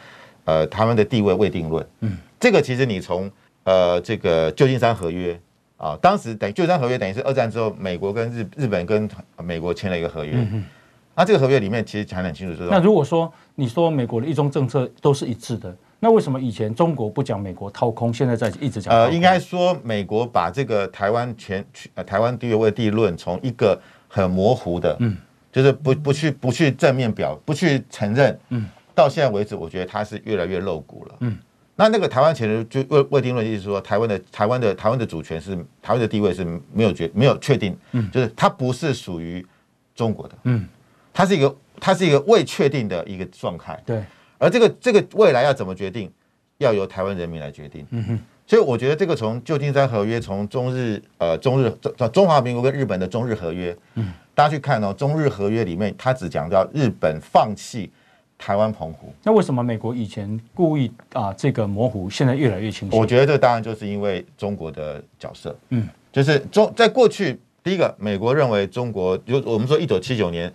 [0.45, 1.87] 呃台湾的地位未定论。
[2.01, 3.31] 嗯，这个其实你从
[3.65, 5.39] 呃这个旧金山合约。
[5.77, 9.11] 啊，当时等于旧金山合约等于是二战之后，美国跟日日本跟
[9.43, 10.33] 美国签了一个合约。
[11.15, 18.95] 那这个合约里面其实讲得很清楚，就是那如果说你说美国的一中政策都是一致的，那为什么以前中国不讲美国掏空，现在在一直讲？
[18.95, 25.17] 呃，应该说美国把这个台湾全呃台湾地位未定论从一个很模糊的，嗯，
[25.53, 31.39] 就是不不去不去正面表不去承认，嗯，到现在为止，我觉得它是越来越露骨了，嗯。
[31.77, 39.45] 那那个台湾其实就未未定论，意思是说台湾的台湾的台湾的主权是台湾的地位是没有决没有确定，嗯，就是它不是属于
[39.93, 40.69] 中国的，嗯，
[41.15, 44.05] 它是一个它是一个未确定的一个状态，对，
[44.37, 46.13] 而这个这个未来要怎么决定，
[46.59, 57.91] 要由台湾人民来决定，嗯哼，所以我觉得这个从旧金山合约，从中日呃中日中中华民国跟日本的中日合约，嗯，大家去看哦，中日合约里面它只讲到日本放弃。
[58.37, 62.97] 台湾澎湖，那为什么美国以前故意啊这个模糊，现在越来越清晰？
[62.99, 70.53] 我觉得这当然就是因为中国的角色，嗯，就是中在过去，第一个，美国认为中国就我们说一九七九年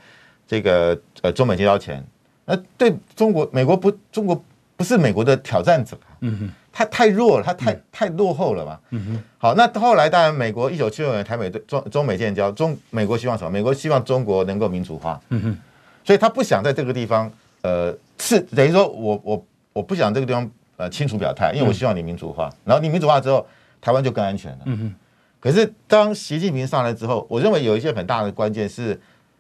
[0.50, 2.04] 这个呃中美建交前，
[2.46, 4.44] 那对中国美国不中国
[4.76, 13.52] 不是美国的挑战者，嗯哼，他太弱了，他太太落后了嘛，嗯哼，好，那后来当然美国一九七六年台美对中中美建交，中美国希望什么？
[13.52, 15.58] 美国希望中国能够民主化，嗯哼，
[16.04, 17.32] 所以他不想在这个地方。
[17.62, 23.46] 呃，是等于说我我我不想这个地方呃清楚表态，因为我希望你民主化，然后你民主化之后，
[23.82, 24.60] 台湾就更安全了。
[24.64, 24.96] 嗯哼。
[25.42, 28.98] 可是当习近平上来之后，我认为有一些很大的关键是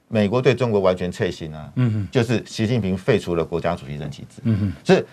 [0.09, 1.71] 美国对中国完全脆心啊。
[1.75, 2.07] 嗯哼。
[2.11, 4.41] 就是习近平废除了国家主席任期制。
[4.43, 4.73] 嗯哼。
[4.83, 5.07] 是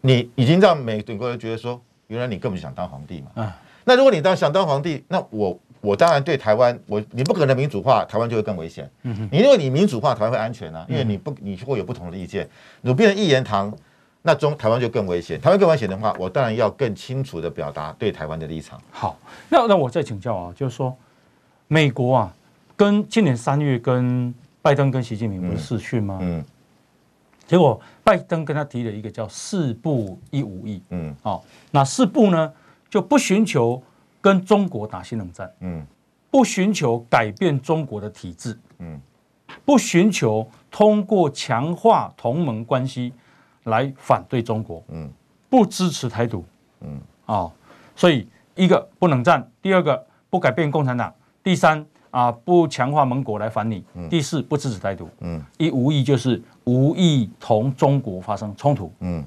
[0.00, 3.42] 你已经让美国人觉得说，原来你根本就想当皇帝嘛。
[3.42, 3.60] 啊。
[3.84, 5.58] 那如果你当想当皇帝，那我。
[5.82, 8.90] 我当然对台湾，我你不可能民主化，台湾就会更危险。
[9.02, 12.48] 嗯哼，你因为你民主化，台湾会安全啊，因为你不你会有不同的意见，
[12.80, 13.72] 你变成一言堂，
[14.22, 15.40] 那中台湾就更危险。
[15.40, 18.82] 台湾更危险的话，我当然要更清楚的表达对台湾的立场。
[18.90, 19.16] 好，
[19.48, 20.96] 那那我再请教啊，就是说，
[21.68, 22.34] 美国啊，
[22.76, 26.18] 跟今年三月跟拜登跟习近平不是视讯吗？
[26.20, 26.44] 嗯，
[27.46, 30.82] 结果拜登跟他提了一个叫四不一无意。
[30.90, 32.52] 嗯，好，那四不呢
[32.88, 33.82] 就不寻求。
[34.18, 35.86] 跟中国打新冷战，嗯，
[36.32, 39.00] 不寻求改变中国的体制，嗯，
[39.64, 43.12] 不寻求通过强化同盟关系
[43.64, 45.08] 来反对中国，嗯，
[45.48, 46.44] 不支持台独，
[46.80, 47.48] 嗯，啊，
[47.94, 59.22] 所以一个不冷战，第二个不改变共产党，第三啊不强化盟国来反你，嗯、第四不支持台独，嗯，一无意就是无意同中国发生冲突，嗯，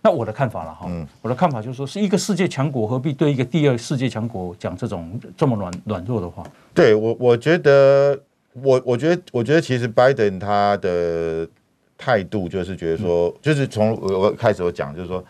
[0.00, 6.42] 那我的看法了哈，嗯、我的看法就是说，是一个世界强国何必对一个第二世界强国讲这种这么软软弱的话？
[6.74, 8.18] 对我，我觉得，
[8.54, 11.48] 我我觉得，我觉得其实拜登他的
[11.96, 15.24] 态度就是觉得说，嗯、就是从我我开始我讲，就是说，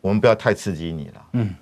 [0.00, 1.54] 我们不要太刺激你了，嗯。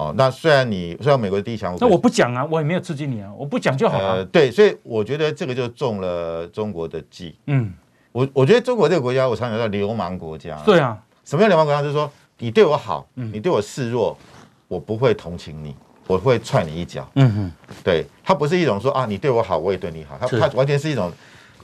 [0.00, 4.14] 哦，那虽然你虽然美国的第一强国，那我不讲啊，我也没有刺激你啊，我不讲就好了。
[4.14, 7.36] 呃，对，所以我觉得这个就中了中国的计。
[7.48, 7.70] 嗯，
[8.10, 10.58] 我我觉得中国这个国家，我常常叫流氓国家。
[10.64, 11.82] 对啊，什么叫流氓国家？
[11.82, 14.16] 就是说你对我好，你对我示弱，
[14.68, 17.06] 我不会同情你，我会踹你一脚。
[17.16, 17.52] 嗯哼，
[17.84, 21.12] 对，它不是一种说啊，你对我好，我也对你好，它它完全是一种，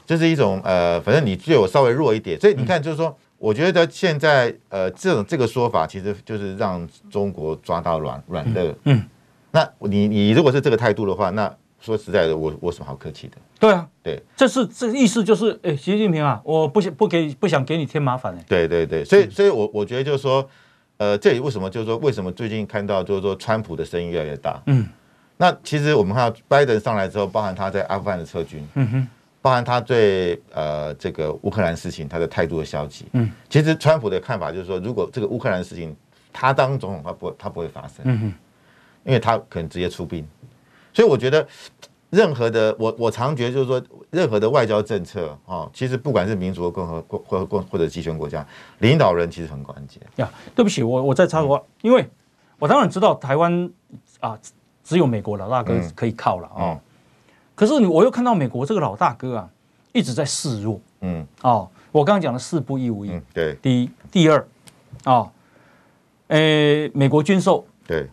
[0.04, 3.16] 就是一种呃，反正你对我稍微弱一点，所以你看，就是说。
[3.38, 8.74] 我觉得现在呃，这种这个说法其实就是让中国抓到软软的。
[8.84, 9.02] 嗯，
[9.50, 13.36] 那你你如果是这个态度的话，那说实在的，我我什么好客气的？
[13.60, 18.44] 对啊，对，这是这意思就是，哎，习近平啊，我不想不给不想给你添麻烦哎。
[18.48, 20.48] 对对对，所以所以我我觉得就是说，
[20.96, 24.60] 呃，这里为什么就是说为什么最近看到就是说川普的声音越来越大？
[24.66, 24.86] 嗯，
[25.36, 28.66] 那其实我们看到拜登上来之后，包含他在阿富汗的撤军。
[28.74, 29.08] 嗯哼。
[29.46, 35.94] 包含他对呃这个乌克兰事情他的态度的消极，嗯，其实川普的看法就是说，如果这个乌克兰事情
[36.32, 38.34] 他当总统，他不他不会发生，嗯哼，
[39.04, 40.26] 因为他可能直接出兵，
[40.92, 41.46] 所以我觉得
[42.10, 43.80] 任何的我我常觉得就是说，
[44.10, 48.44] 任何的外交政策啊、哦，其实不管是民主的共和国或或或者集权国家，
[48.80, 50.02] 领导人其实很关键。
[50.16, 50.28] 呀。
[50.56, 52.04] 对不起，我我在插个话，嗯、因为
[52.58, 53.70] 我当然知道台湾
[54.18, 54.36] 啊，
[54.82, 56.56] 只有美国老大哥可以靠了啊。
[56.58, 56.80] 嗯嗯
[57.56, 59.48] 可是你，我又看到美国这个老大哥啊，
[59.92, 60.78] 一直在示弱。
[61.00, 63.20] 嗯，哦，我刚刚讲的四不一无一。
[63.32, 64.46] 对，第一，第二，
[65.04, 65.26] 啊，
[66.28, 67.66] 诶，美国军售。
[67.86, 68.08] 对。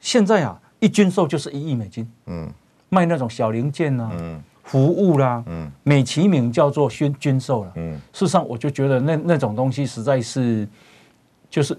[0.00, 2.10] 现在啊，一军售就是一亿美金。
[2.26, 2.52] 嗯。
[2.88, 7.72] 卖那种小零件啊，嗯，服务啦，嗯，美其名叫做军军售了。
[7.76, 7.94] 嗯。
[8.12, 10.68] 事实上，我就觉得那那种东西实在是，
[11.48, 11.78] 就是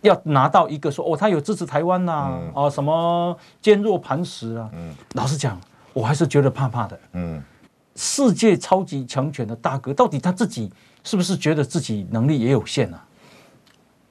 [0.00, 4.68] 要拿到一个说哦，他有支持台湾呐，啊，什么坚若磐石啊。
[4.72, 4.92] 嗯。
[5.12, 5.56] 老实讲。
[5.92, 6.98] 我还是觉得怕怕的。
[7.12, 7.42] 嗯，
[7.96, 10.70] 世界超级强权的大哥，到底他自己
[11.02, 13.04] 是不是觉得自己能力也有限啊？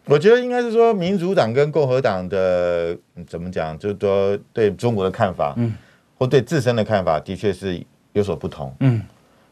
[0.06, 5.74] 我觉得应该是说，民主党跟共和党的怎么讲，就是说对中国的看法，嗯，
[6.18, 8.76] 或对自身的看法，的确是有所不同。
[8.80, 9.02] 嗯，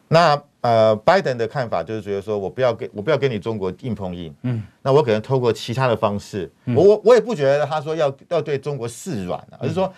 [0.07, 4.33] 那呃，拜登的看法就是觉得说我不要跟我不要跟你中国硬碰硬。
[4.41, 9.93] 嗯，那我可能透过其他的方式，嗯、我我我也不觉得他说要要对中国示软，而是说。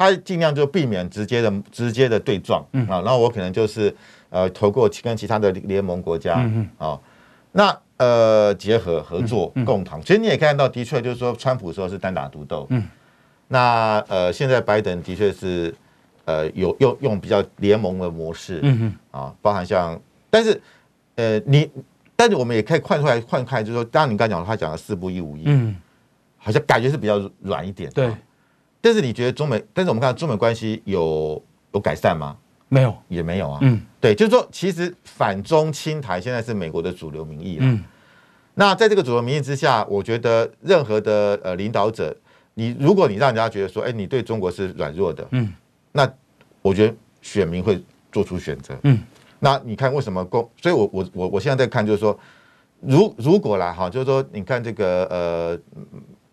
[0.00, 2.88] 他尽量就避免直接的直接的对撞，嗯。
[2.88, 3.94] 啊，然后我可能就是
[4.30, 6.98] 呃，投过跟其他的联盟国家，嗯啊，
[7.52, 12.82] 那呃结合合作共同，其实你也看到，的确就是说，川普说是单打独斗，嗯，
[13.48, 15.74] 那呃现在拜登的确是
[16.24, 20.58] 呃有用用比较联盟的模式，嗯啊，包含像，但是
[21.16, 21.70] 呃你，
[22.16, 25.76] 但是我们也可以换出来换看，就是说，当然你刚才讲他讲的四不一五一，嗯，
[26.38, 28.10] 好像感觉是比较软一点，对。
[28.80, 29.62] 但是你觉得中美？
[29.72, 32.36] 但是我们看中美关系有有改善吗？
[32.68, 33.58] 没有，也没有啊。
[33.62, 37.64] 嗯，对，就是说，其实反中亲台现在是美国的主流民意了。
[37.64, 37.82] 嗯，
[38.54, 42.16] 那在这个主流民意之下，我觉得任何的呃领导者，
[42.54, 45.52] 你如果你让人家觉得说，哎，你对中国是软弱的，嗯，
[45.90, 46.08] 那
[46.62, 48.78] 我觉得选民会做出选择。
[48.84, 48.96] 嗯，
[49.40, 50.48] 那你看为什么共？
[50.62, 52.16] 所以我我我我现在在看，就是说，
[52.80, 55.58] 如如果啦哈，就是说，你看这个呃，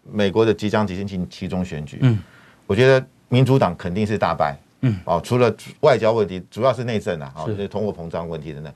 [0.04, 2.20] 美国的即将进行期中选举，嗯。
[2.68, 8.72] 我觉得民主党肯定是大败，嗯，哦，除了外交问题，主要是内政啊，哦，是通货膨胀问题等等。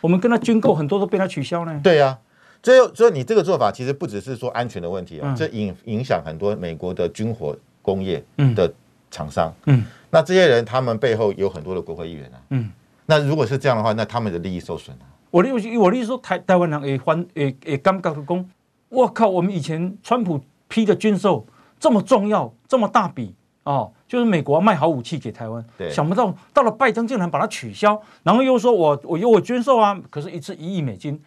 [0.00, 1.80] 我们跟他军购很多都被他取消呢。
[1.82, 2.18] 对呀，
[2.62, 8.22] 最后所以你这个做法其实不只是说安全的问题啊，这影影响很多美国的军火工业
[8.54, 8.72] 的
[9.10, 12.70] 厂商，嗯，那这些人他们背后有很多的国会议员啊，嗯，
[13.06, 15.06] 那如果是这样的话，那他们的利益受损啊。
[15.30, 18.50] 我的我的意思说，台台湾人也欢也也尴尬的讲，
[18.88, 21.46] 我靠，我们以前川普批的军售。
[21.78, 23.34] 这么重要，这么大笔
[23.64, 31.20] 哦，就是美国卖好武器给台湾，想不到到了拜登竟然把它取消，然后又说我我有我军售啊，可是一次一亿美金，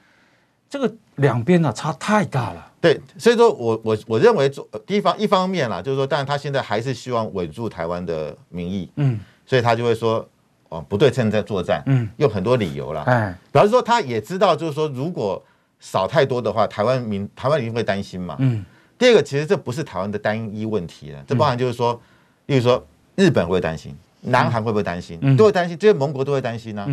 [0.69, 2.71] 这个两边呢差太大了。
[2.81, 4.49] 对，所以说我我我认为，
[4.87, 10.25] 第一方一方面啦，就是说，但是他现在还是希望稳住台湾的民意，嗯，所以他就会说
[10.69, 15.43] 哦，不对称在作战，嗯，有很多理由啦，哎，表示说他也知道，就是说如果
[15.81, 18.63] 少太多的话，台湾民台湾一定会担心嘛，嗯。
[18.99, 21.99] 第二个，其实这不是台湾的单一问题了，这包含就是说，
[22.47, 22.85] 例如说
[23.15, 26.85] 日本会担心，南韩会不会担心，都会担心，这些盟国都会担心呢。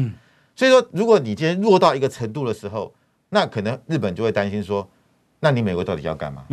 [0.54, 2.90] 所以说，如果你今天弱到一个程度的时候，
[3.30, 4.88] 那可能日本就会担心说，
[5.40, 6.44] 那你美国到底要干嘛？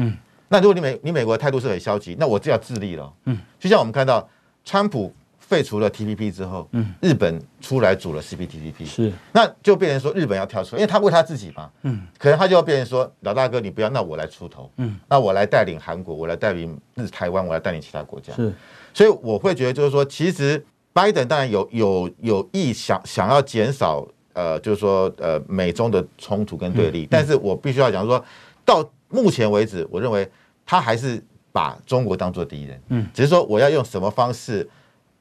[0.50, 3.14] 那如果你美你美国的态度是很消极，那我就要自立了。
[3.26, 4.28] 嗯，就像我们看到
[4.66, 5.14] 川普
[5.54, 18.52] 废除了 TPP 之后，嗯，日本出来组了 CPTPP，是，那就变成说日本要跳出来，因为他为他自己嘛，嗯，可能他就要变成说老大哥你不要，那我来出头，嗯，那我来带领韩国，我来带领日台湾，我来带领其他国家，是，
[18.94, 28.24] 所以我会觉得就是说，其实拜登当然有有有意想想要减少呃，就是说呃美中的冲突跟对立，但是我必须要讲说
[28.66, 30.28] 到目前为止，我认为。
[30.66, 34.66] 他还是把中国当做敌人，嗯，只是说我要用什么方式，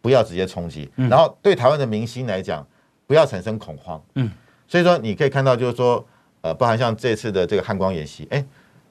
[0.03, 2.67] 不要直接冲击，然后对台湾的明星来讲，
[3.07, 4.31] 不要产生恐慌，嗯，
[4.69, 6.05] 所以说你可以看到，就是说，
[6.43, 8.45] 呃，包含像这次的这个汉光演习，哎，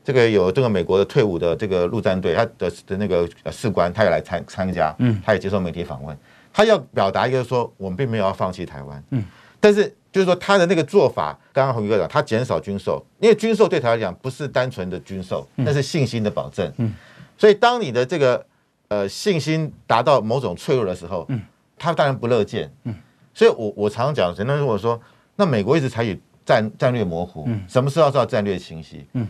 [0.04, 6.17] 这个有这个美国的退伍的这个陆战队，他的的那个士官，他也来参参加，嗯，他也接受媒体访问，
[6.52, 9.24] 他要表达一个说，我们并没有要放弃台湾，嗯，
[9.60, 9.93] 但是。
[10.12, 16.69] 就是说，他的那个做法，刚刚洪哥讲，他减少军售，因为军售对他来讲不是单纯的军售，那是信心的保证。
[16.80, 16.93] 嗯，
[17.38, 18.45] 所以当你的这个
[18.91, 21.41] 呃信心达到某种脆弱的时候，嗯，
[21.77, 22.69] 他当然不乐见。
[22.84, 22.93] 嗯，
[23.34, 24.99] 所以我我常常讲，人家如果说，
[25.38, 29.08] 那美国一直采取战战略模糊，嗯，什么时候要战略清晰？
[29.13, 29.25] 嗯，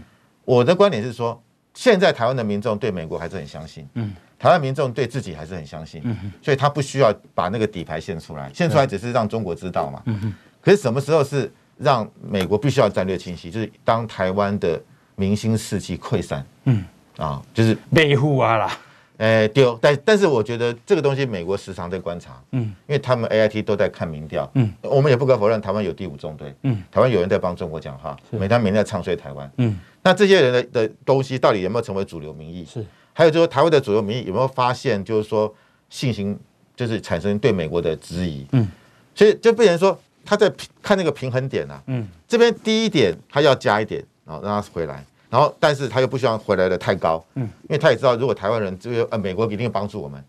[0.45, 1.39] 我的观点是说，
[1.76, 10.34] 现在台湾的民众对美国还是很相信，嗯，台湾民众对自己还是很相信，嗯，所以他不需要把那个底牌献出来，献出来只是让中国知道嘛，嗯。
[10.60, 13.52] 可是什么时候是让美国必须要战略清晰？
[13.52, 14.82] 就是当台湾的
[15.15, 16.84] 明星士气溃散，嗯。
[17.17, 18.78] 啊，就是维护啊啦，
[19.21, 32.65] 诶丢，但但是我觉得这个东西美国时常在观察，嗯，因为他们 AIT 都在看民调，嗯，我们也不可否认台湾有第五纵队，嗯，台湾有人在帮中国讲话，每当每天在唱衰台湾，嗯，那这些人的的东西到底有没有成为主流民意？
[32.65, 35.53] 是，还有就是台湾的主流民意有没有发现，就是说
[35.89, 36.38] 信心
[36.75, 38.67] 就是产生对美国的质疑，嗯，
[39.13, 39.97] 所以就变成说。
[40.23, 40.53] 他在
[40.84, 50.22] 看那个平衡点啊，嗯，这边低一点他要加一点，然后让他回来，然后但是他又不希望回来的太高，嗯，因为他也知道如果台湾人这个呃美国一定会帮助我们，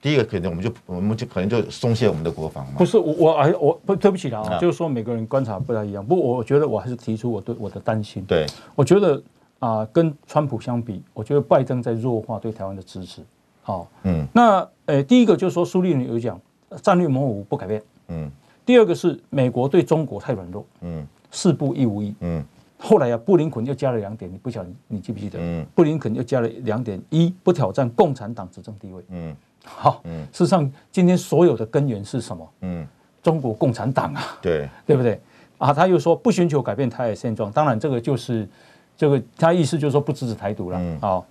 [0.00, 2.72] 第一个可能我们就我们就可能就松懈我们的国防嘛。
[2.78, 8.24] 不是我我哎我不对不起了啊，就是说每个人观察不太一样，不过我觉得我还是提出我对我的担心。
[8.24, 9.22] 对，我觉得
[9.58, 13.20] 啊、呃、跟川普相比，我觉得拜登在弱化对台湾的支持。
[13.62, 16.40] 好，嗯，那呃第一个就是说苏立伦有讲
[16.80, 18.30] 战略模糊不改变，嗯。
[18.64, 22.44] 第二个是美国对中国太软弱，嗯，四不一无意，嗯，
[22.78, 25.38] 后来啊，布林肯又加了两点，你不晓得你记不记得？
[25.40, 29.34] 嗯，布林肯又加了两点，一不挑战共产党执政地位，嗯，
[29.64, 32.48] 好，嗯，事实上今天所有的根源是什么？
[32.60, 32.86] 嗯，
[33.22, 35.20] 中国共产党啊，对，对不对？
[35.58, 38.48] 啊，他又说不寻求改变台海现状，当然这个就是
[38.96, 41.26] 这个他意思就是说不支持台独了，嗯，好，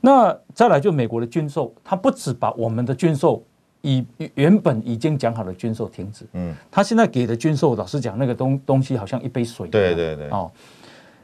[0.00, 3.42] 那再来就美国的军售，他不止把我们的军售。
[3.82, 4.04] 以
[4.34, 10.50] 原本已经讲好的军售停止，嗯，他现在给的军售，老实讲，那个东东西好像一杯水，对对对，哦，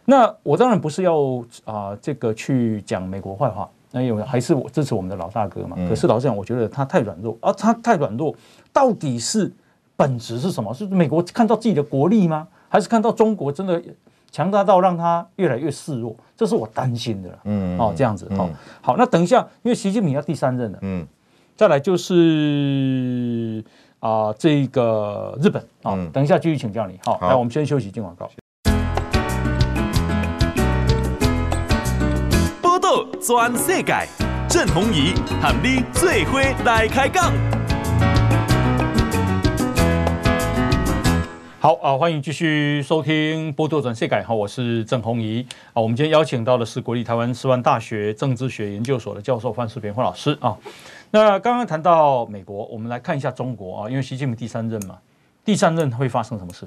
[0.05, 1.15] 那我当然不是要
[1.65, 5.77] 啊、呃、这个去讲美国坏话，那因为还是我支持我们的老大哥嘛。
[5.79, 8.35] 嗯、可是老实讲，我觉得他太软弱啊，他太软弱，
[8.73, 9.53] 到底是
[9.97, 10.73] 本质是什么？
[10.75, 12.49] 是美国看到自己的国力吗？
[12.69, 13.81] 还是看到中国真的
[14.31, 16.17] 强大到让他越来越示弱？
[16.37, 21.07] 这是我担心的，嗯，哦，这样子，好、嗯，好，那等一下，因为习近平要第三任了，嗯。
[21.55, 23.62] 再来就是
[24.01, 26.99] 啊、呃，这个日本啊，嗯、等一下继续请教你。
[27.05, 28.29] 好，好来，我们先休息，进广告。
[33.25, 33.95] 转世界，
[34.49, 37.33] 郑弘仪喊你最伙来开讲。
[41.61, 45.81] 好啊，欢迎继续收听《波多转世改》好，我是郑弘仪啊。
[45.81, 50.59] 我们今天邀请到的是国立台湾师范大学政治学研究所的教授范世平范老师啊。
[51.13, 54.99] 那刚刚谈到美国，我们来看一下中国啊，因为习近平第三任嘛，
[55.45, 56.67] 第三任会发生什么事？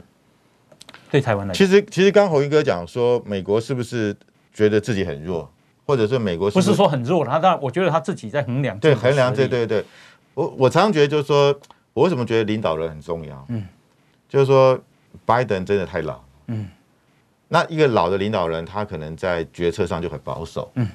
[1.11, 4.15] 对台湾来讲，其实其实刚弘仪哥讲说，美国是不是
[4.53, 5.51] 觉得自己很弱，
[5.85, 7.25] 或者是美国是不是，说很弱？
[7.25, 9.83] 他但，我觉得他自己在衡量，对衡量，对对对。
[10.33, 11.57] 我我常常觉得就是说，
[11.93, 13.45] 我为什么觉得领导人很重要？
[13.49, 13.63] 嗯。
[14.27, 14.77] 就是说，
[15.23, 16.67] 拜登真的太老，嗯，
[17.47, 20.85] 那一个老的领导人，他可能在决策上就很保守，嗯，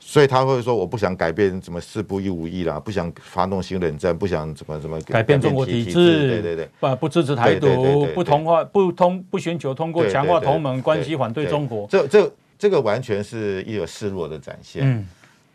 [0.00, 15.06] 所以他会说，我不想改变什么四不一无意啦，不想发动新冷战，不想怎么怎么改变中国体制，对对对，不不支持台独，不同化不通不寻求通过强化同盟关系，反对中国，这这这个完全是一个示弱的展现，嗯，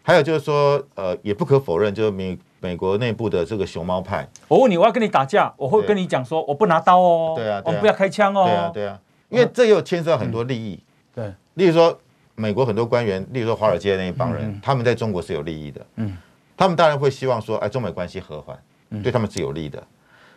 [0.04, 2.38] 还有就是说，呃，也不可否认，就是美。
[2.64, 9.00] 美国内部的这个熊猫派，我问你，我要跟你打架，我会跟你讲说，我不拿刀哦，对啊，我们不要开枪哦，对啊，对啊，
[9.30, 10.80] 因为这又牵涉到很多利益，
[11.16, 12.00] 对，例如说
[12.36, 16.16] 美国很多官员，例如说华尔街的那一帮人，他们在中国是有利益的，嗯，
[16.56, 18.56] 他们当然会希望说，哎，中美关系和缓，
[19.02, 19.82] 对他们是有利的，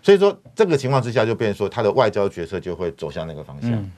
[0.00, 3.90] 所以说这个情况之下，就变成说他的外交决策就会走向那个方向。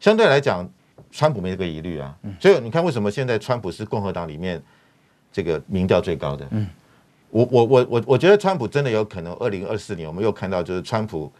[0.00, 0.68] 相对来讲，
[1.10, 2.16] 川普没这个疑虑啊。
[2.38, 4.62] 所以你看，为什么现在川普是共和党里面
[5.32, 6.46] 这个民调最高的？
[6.50, 6.66] 嗯，
[7.30, 11.32] 我我我我我觉得川普真的有可能，二零二四年我们又看到就是川普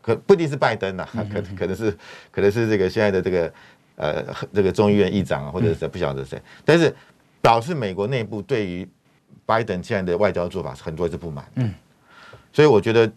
[0.00, 1.96] 可不一定是拜登呐，可可能是
[2.30, 3.52] 可能是这个现在的这个
[3.96, 6.94] 呃这个众议院议长啊，或者是不晓得谁，但是
[7.40, 8.88] 表示美国内部对于
[9.44, 11.44] 拜登现在的外交做法很多是不满。
[11.54, 11.72] 嗯，
[12.52, 13.10] 所以我觉得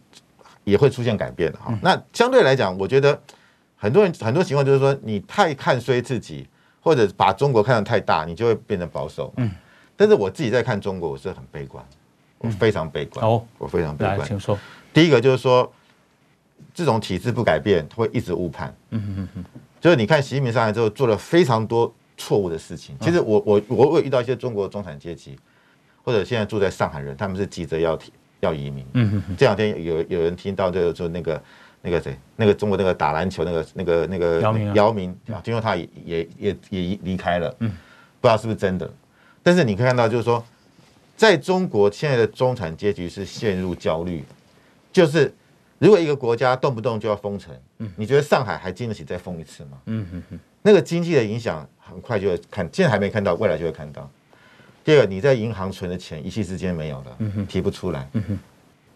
[0.63, 1.77] 也会出现改变的哈。
[1.81, 3.19] 那相对来讲，我觉得。
[3.82, 6.45] 很多人很多情况就是说，你太看衰自己，
[6.82, 9.34] 或者把中国看得太大，你就会变得保守。
[9.38, 9.49] 嗯，
[9.95, 11.82] 但是我自己在看中国，我是很悲观，
[12.39, 13.25] 我非常悲观。
[13.25, 14.19] 哦，我非常悲观。
[14.19, 14.59] 来，请说。
[14.93, 15.71] 第一个就是说，
[16.73, 18.75] 这种体制不改变，会一直误判。
[18.89, 19.45] 嗯嗯嗯。
[19.80, 22.97] 就是你看习近平上来之后，做了非常多错误的事情。
[22.99, 25.39] 其实我我我有遇到一些中国中产阶级，
[26.03, 27.97] 或者现在住在上海人，他们是急着要
[28.41, 28.86] 要移民。
[28.95, 29.38] 嗯嗯。
[29.38, 31.41] 这两天有有人听到这个说那个。
[31.82, 37.69] 那个谁，那个中国那个打篮球那个那个那个姚明，姚明啊，听说他也也也也离开了，嗯，
[38.19, 38.89] 不知道是不是真的。
[39.41, 40.43] 但是你可以看到，就是说，
[41.15, 44.25] 在中国现在的中产阶级是陷入焦虑，
[44.91, 45.34] 就是
[45.77, 49.77] 如果一个国家动不动就要封城，嗯，你觉得上海还经得起再封一次吗？
[49.86, 50.21] 嗯
[50.61, 54.09] 那个经济的影响很快就会看，现在还没看到，未来就会看到。
[54.84, 58.39] 第二个，你在银行存的钱一夕之间没有了，嗯哼，提不出来，嗯哼，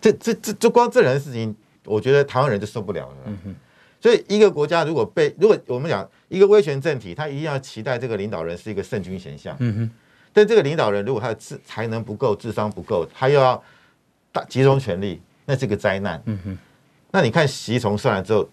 [0.01, 1.55] 这这这就光这两件事情。
[1.86, 3.55] 我觉得台湾人就受不了了，嗯，
[3.99, 9.91] 所以一个国家如果被，如果我们讲一个威权政体，他一定要期待这个领导人是一个圣君贤相，嗯哼，
[10.31, 13.61] 但这个领导人如果他的智才能不够，智商不够，他又要
[14.31, 16.57] 大集中权力，那是个灾难，嗯哼，
[17.11, 18.47] 那你看习从上来之后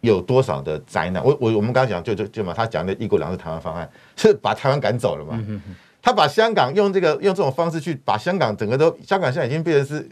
[0.00, 1.24] 有多少的灾难？
[1.24, 10.08] 我我我们刚刚讲就就就嘛，他讲的一国两制台湾方案是把台湾赶走了嘛，嗯哼，他把香港用这个用这种方式去把香港整个都香港现在已经变成是。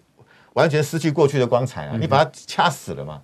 [0.59, 1.97] 完全失去过去的光彩啊！
[2.01, 3.23] 你把它掐死了嘛？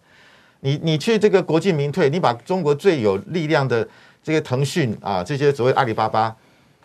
[0.60, 3.86] 你你去这个国进民退，你把中国最有力量的
[4.22, 6.34] 这个腾讯啊，这些所谓阿里巴巴，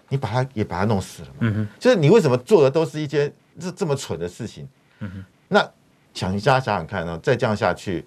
[0.10, 1.70] 你把它也把它弄死了嘛？
[1.78, 4.68] 就是你为什么做的都是一些这这么蠢的事情？
[5.48, 5.64] 那
[6.16, 8.04] 想一下想想看啊，再这样下去，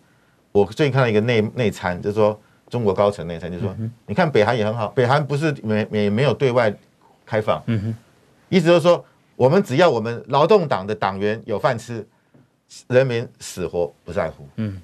[0.51, 2.39] 我最近看到一个内内参，就是说
[2.69, 3.73] 中国高层内参，就是说，
[4.07, 6.75] 你看北韩也很好，北韩不是没没没有对外
[7.25, 7.63] 开放？
[7.67, 7.95] 嗯哼，
[8.49, 9.03] 意思就是说，
[9.37, 12.05] 我们只要我们劳动党的党员有饭吃。
[12.89, 14.81] 人民死活不在乎，嗯，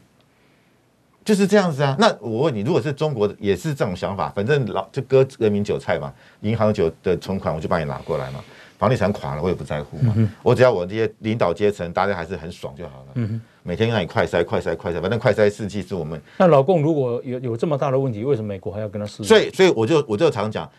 [1.24, 1.96] 就是这样子啊。
[1.98, 8.44] 那我问你，如果是中国的，也是这种想法，反正老就割人民韭菜嘛，银行酒的存款我就帮你拿过来嘛，
[8.78, 16.20] 房地产垮了我也不在乎嘛，嗯、我只要我这些领导阶层大家还是很爽就好了，嗯，每天让你快塞快塞快塞，反正快塞四季是我们。
[16.38, 19.22] 那老共如果有有这么大的问题，为什么美国还要跟他试？
[19.24, 20.70] 所以所以我就我就常讲，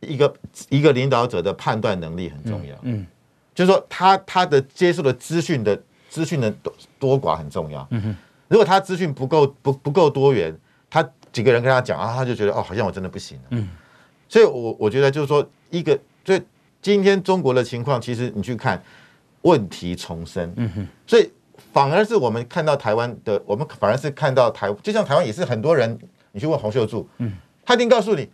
[0.00, 0.34] 一个
[0.68, 3.06] 一个领导者的判断能力很重要，嗯，嗯
[3.54, 5.80] 就是说他他的接受的资讯的。
[6.14, 7.84] 资讯的多多寡很重要。
[7.90, 10.56] 嗯哼，如果他资讯不够不不够多元，
[10.88, 13.44] 他几个人跟他讲啊，他就觉得哦，好像我真的不行了。
[13.50, 13.68] 嗯，
[14.28, 16.40] 所以我我觉得就是说，一个所以
[16.80, 18.80] 今天中国的情况，其实你去看
[19.42, 20.52] 问题重生。
[20.54, 21.28] 嗯哼，所以
[21.72, 25.98] 反而是我们看到台湾的，我们反而是看到台，就像台湾也是很多人，
[26.30, 27.32] 你去问洪秀柱，嗯，
[27.64, 28.30] 他一定告诉你，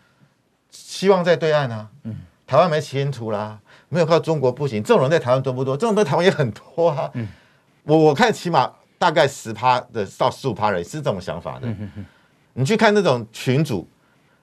[0.70, 2.14] 希望在对岸啊，嗯，
[2.47, 3.59] 台湾没前途啦，
[3.89, 4.83] 没有靠中国不行。
[4.83, 5.74] 这种人在台湾多不多？
[5.74, 7.11] 这种人在台湾也很多啊。
[7.14, 7.26] 嗯。
[7.91, 11.66] 我我看起码大概十趴的到十五趴人是这种想法的。
[12.53, 13.86] 你去看那种群主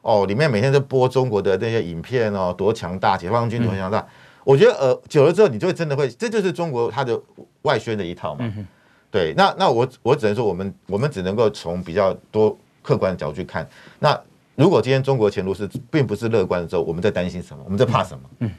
[0.01, 4.05] 哦，里面每天都播中国的那些影片哦，多强大，解放军多强大。
[4.43, 7.17] 我觉得呃，久了之后，你就会真的会，这就是中国它的
[7.61, 8.53] 外宣的一套嘛。
[9.09, 13.65] 对，那那我我只能说，我们我们只能够从比较多客观的角度去看。
[13.99, 14.19] 那
[14.55, 17.63] 如果今天中国前途是并不是乐观的时候，我们在担心什么？
[17.63, 18.29] 我们在怕什么？
[18.39, 18.51] 嗯。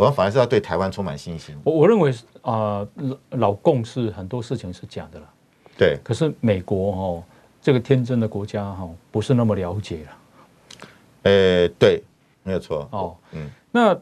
[0.00, 1.54] 我们反而是要对台湾充满信心。
[1.62, 2.88] 我我认为啊，
[3.32, 5.28] 老共是很多事情是假的了。
[5.76, 5.98] 对。
[6.02, 7.22] 可是美国哦，
[7.60, 10.88] 这个天真的国家哈，不是那么了解了。
[11.24, 12.02] 呃，对，
[12.42, 12.88] 没有错。
[12.92, 13.50] 哦，嗯。
[13.70, 13.94] 那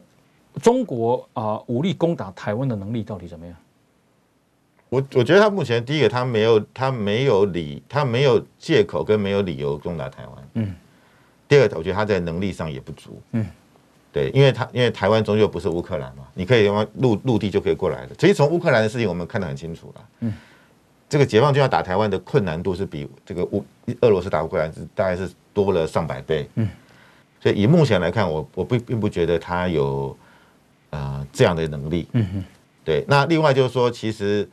[0.61, 3.53] 中国啊，武力攻打台湾的能力到底怎么样？
[4.87, 10.49] 我我觉得他目前第一个，他没有他没有理，他没有借口跟没有理由攻打台湾。
[10.53, 10.73] 嗯。
[11.45, 13.21] 第二个，我觉得他在能力上也不足。
[13.33, 13.45] 嗯。
[14.11, 18.15] 对，因为他因为台湾终究不是乌克兰嘛，你可以用陆陆地就可以过来的。
[18.15, 20.05] 其实从乌克兰的事情我们看得很清楚了。
[20.21, 20.33] 嗯，
[21.07, 23.63] 这个解放军要打台湾的困难度是比这个乌
[24.01, 26.49] 俄罗斯打乌克兰是大概是多了上百倍。
[26.55, 26.67] 嗯，
[27.39, 30.17] 所以以目前来看，我我并并不觉得他有
[30.89, 32.07] 呃这样的能力。
[32.13, 32.43] 嗯哼，
[32.83, 33.05] 对。
[33.07, 34.49] 那另外就是说，其实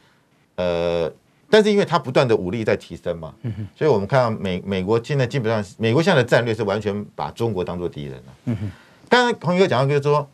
[0.57, 1.11] 呃，
[1.48, 8.34] 但是因为他不断的武力在提升嘛，嗯哼，所以我们看到美美国现在基本上，美国现在的战略是完全把中国当做敌人了。
[8.44, 8.70] 嗯哼。
[9.09, 10.28] 刚刚朋友讲到，就是说，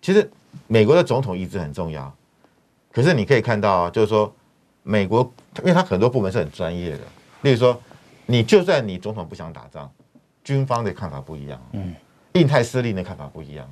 [0.00, 0.30] 其实
[0.66, 2.12] 美国的总统意志很重要。
[2.92, 4.32] 可是你可以看到啊，就是说，
[4.82, 5.20] 美国
[5.58, 7.00] 因为他很多部门是很专业的，
[7.42, 7.78] 例如说，
[8.24, 9.90] 你就算你总统不想打仗，
[10.42, 11.94] 军方的看法不一样，嗯，
[12.32, 13.70] 印太司令的看法不一样。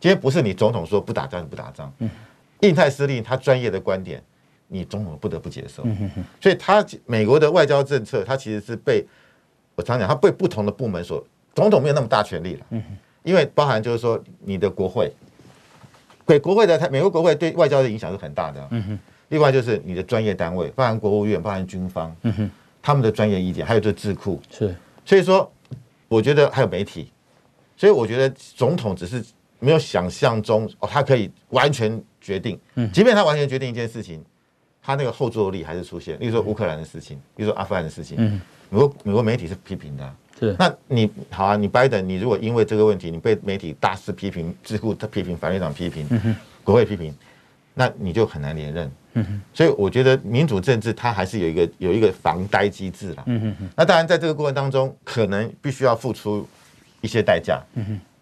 [0.00, 2.10] 今天不是你总统说不打仗就不打仗，嗯，
[2.60, 4.22] 印太司令他专业的观点，
[4.66, 6.10] 你总统不得不接受，嗯，
[6.40, 9.04] 所以他美国的外交政策，他其实是被
[9.74, 12.82] 我常讲，他被不同的部门所，总统没有那么大权力了，嗯，
[13.28, 15.12] 因为包含就是说你的国会，
[16.26, 18.98] 对国会的他美国国会对外交的影响是很大的，嗯哼，
[19.28, 22.50] 另外就是你的专业单位，包含国务院，包含军方，嗯哼，
[22.80, 24.74] 他们的专业意见，还有这智库，是，
[25.04, 25.52] 所以说
[26.08, 27.12] 我觉得还有媒体，
[27.76, 29.24] 所以我觉得总统只是。
[29.60, 32.56] 没有想象中哦，他可以完全决定。
[32.76, 34.24] 嗯，即便他完全决定一件事情，
[34.80, 36.16] 他那个后坐力还是出现。
[36.20, 40.16] 例如说乌克兰的事情，例如说阿富汗的事情，嗯，美国美国媒体是批评的、啊。
[40.38, 46.06] 是，那你好啊，你拜登，你如果因为这个问题，你被媒体大肆批评，智库他批评，反对党批评，
[46.62, 47.14] 国会批评，
[47.74, 48.90] 那你就很难连任。
[49.14, 53.24] 嗯，所以我觉得民主政治它还是有一个有一个防呆机制啦。
[53.74, 56.46] 那当然在这个过程当中，可能必须要付出
[57.00, 57.60] 一些代价。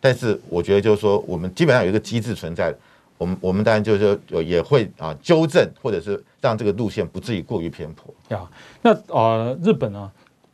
[0.01, 2.73] 但是我觉得就是说，我们基本上有一个机制存在，
[3.19, 8.15] 我们我们当然就是说也会啊纠正，或者是让这个路线不至于过于偏颇。
[8.29, 8.49] 呀，
[8.81, 10.11] 那啊日本呢，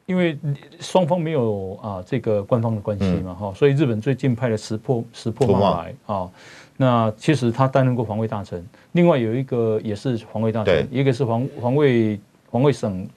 [0.07, 0.39] 因为
[0.81, 6.31] 双方没有啊这个官方的关系嘛哈，嗯、所以日本最近派了石破石破茂来啊。
[6.77, 13.09] 那其实他担任过防卫大臣，另外有一个也是防卫大臣，一个是防防卫防卫省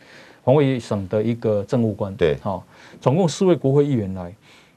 [0.43, 2.13] 防卫省的一个政务官。
[2.15, 2.63] 对，好，
[2.99, 4.33] 总共四位国会议员来，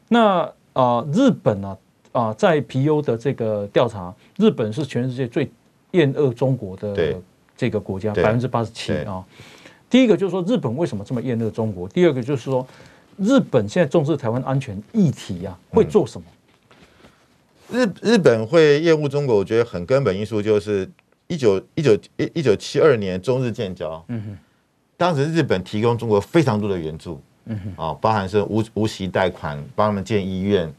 [0.08, 0.50] 那。
[0.74, 1.76] 啊，日本啊
[2.12, 5.50] 啊，在皮尤的这个调查，日本是全世界最
[5.90, 7.16] 厌恶中国的
[7.56, 9.24] 这个国家，百分之八十七啊。
[9.90, 11.88] 第一个就是说，日本为什么这么厌恶中国？
[11.88, 12.66] 第二个就是说，
[13.16, 16.26] 日本现在重视台湾安全议题啊，会做什么？
[17.70, 20.90] 日日本会厌恶中国，我觉得很根本因素就是
[21.26, 24.38] 一九一九一一九七二年中日建交，嗯哼，
[24.96, 27.20] 当时日本提供中国非常多的援助。
[27.50, 30.70] 嗯哼，啊，包含是无无息贷款，帮他们建医院。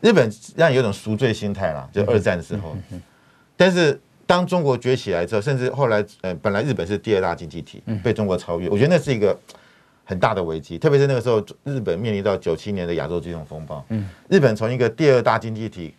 [0.00, 2.76] 日本让有种赎罪心态啦，就二战的时候。
[3.56, 3.98] 但是
[4.28, 9.34] 当中国崛起来之后，甚至后来，呃，本来日本是第二大经济体，被中国超越，我觉得那是一个
[10.04, 10.78] 很大的危机。
[10.78, 13.82] 特别是那个时候，日本面临到九七年的亚洲金融风暴。
[13.88, 15.94] 嗯，日本从一个第二大经济体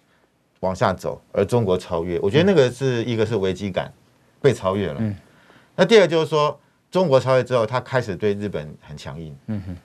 [0.59, 3.91] 往下走，而中国超越，我觉得那个是一个是危机感，
[4.39, 4.97] 被超越了。
[4.99, 5.15] 嗯，
[5.75, 6.55] 那第二就是说，
[6.91, 9.36] 中国超越之后，他开始对日本很强硬。
[9.47, 9.75] 嗯哼。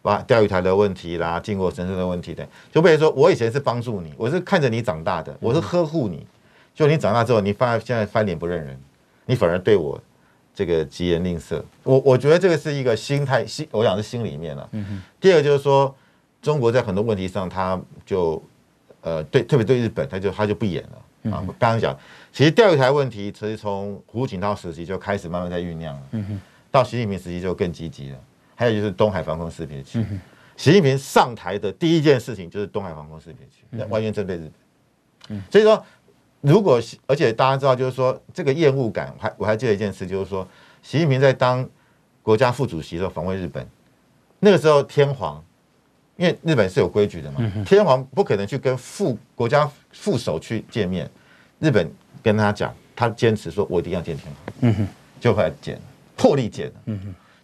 [0.00, 6.24] 把钓鱼台的问题啦，靖国神社的问题等，就比如说，我以前是帮助你，我是看着你长大的，我是呵护你，
[6.78, 8.80] 就你长大之后，你发现在翻脸不认人，
[9.26, 10.00] 你反而对我
[10.54, 11.60] 这个疾言吝啬。
[11.82, 14.70] 我我觉得这个是一个心态，心我想是心里面了。
[15.18, 15.92] 第二个就是说，
[16.40, 18.40] 中国在很多问题上，他就
[19.00, 21.42] 呃对，特别对日本，他就他就不演了啊。
[21.58, 21.98] 刚刚讲，
[22.32, 26.02] 其实钓鱼台问题，其实从胡锦涛时期就开始慢慢在酝酿了，
[26.70, 28.18] 到习近平时期就更积极了。
[28.54, 30.06] 还有就是东海防空识别区，
[30.56, 34.52] 习近平上台的第一件事情就是东海防空识别区，那完全针对日本。
[35.50, 35.84] 所以说，
[36.40, 40.46] 如果而且大家知道，就是说这个厌恶感，还我还记得一件事，就是说
[40.82, 41.68] 习近平在当
[42.22, 43.66] 国家副主席的时候访问日本，
[44.38, 45.42] 那个时候天皇，
[46.16, 51.10] 因为日本是有规矩的嘛，天皇不可能去跟副国家副手去见面，
[51.58, 51.90] 日本
[52.22, 55.80] 跟他讲，他坚持说我一定要见天皇，就后来见，
[56.16, 56.74] 破例见了。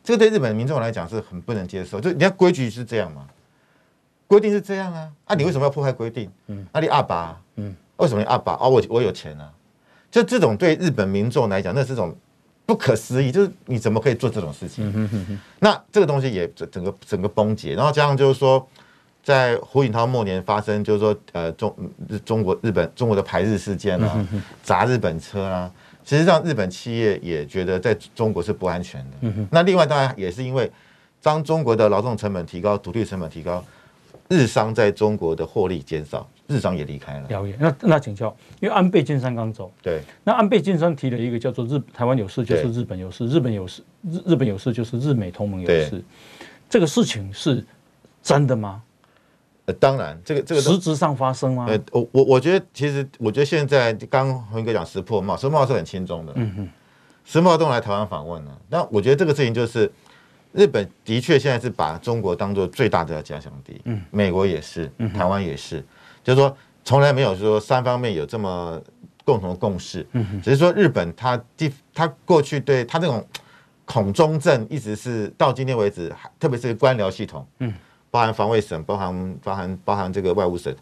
[0.04, 3.26] 这个对日本民众来讲是很不能接受，就人家规矩是这样嘛，
[4.28, 6.30] 规定是这样啊，啊，你为什么要破坏规定？
[6.48, 7.43] 嗯，那你阿爸，嗯，
[7.96, 8.54] 为什么你阿爸？
[8.60, 9.50] 哦，我我有钱啊，
[10.10, 12.14] 就这种对日本民众来讲，那是种
[12.66, 14.88] 不可思议，就是你怎么可以做这种事情？
[14.88, 15.40] 嗯哼哼。
[15.60, 18.66] 那这个东西也整整个整个崩解，然后加上就是说，
[19.22, 21.74] 在胡锦涛末年发生，就是说呃中
[22.24, 24.26] 中国日本中国的排日事件啊，
[24.62, 25.70] 砸日本车啊。
[26.06, 29.16] 其实让日本企业也觉得在中国是不安全的。
[29.22, 30.70] 嗯、那另外当然也是因为，
[31.22, 33.64] 当中国的劳动成本提高，土地成本提高，
[34.28, 37.28] 日商在中国的获利减少，日商也离开了。
[37.28, 37.56] 了解。
[37.58, 46.02] 那那请教，因为安倍晋三刚走，对，那安倍晋三提了一个叫做“日台湾有事就是日本有事，日本有事日日本有事就是日美同盟有事”，对
[46.68, 47.64] 这个事情是
[48.22, 48.82] 真的吗？
[49.66, 51.64] 呃，当然，这个这个实质上发生吗？
[51.66, 56.32] 呃，我我我觉得，其实我觉得现在刚刚鸿哥讲石破茂，石破茂是很轻松的。
[56.36, 56.68] 嗯哼，
[57.24, 58.60] 石破茂都来台湾访问了。
[58.68, 59.90] 那我觉得这个事情就是，
[60.52, 63.80] 日本的确现在是把中国当做最大的假想敌。
[63.84, 65.82] 嗯，美国也是，台湾也是，
[66.24, 68.82] 就是说从来没有说三方面有这么
[69.24, 70.04] 共同的共识。
[70.12, 73.24] 嗯，只是说日本他第他过去对他这种
[73.84, 77.46] 恐中症一直是到今天为止，特别是官僚系统。
[77.60, 77.72] 嗯。
[78.10, 80.72] 包含防卫省，包含包含包含这个外务省，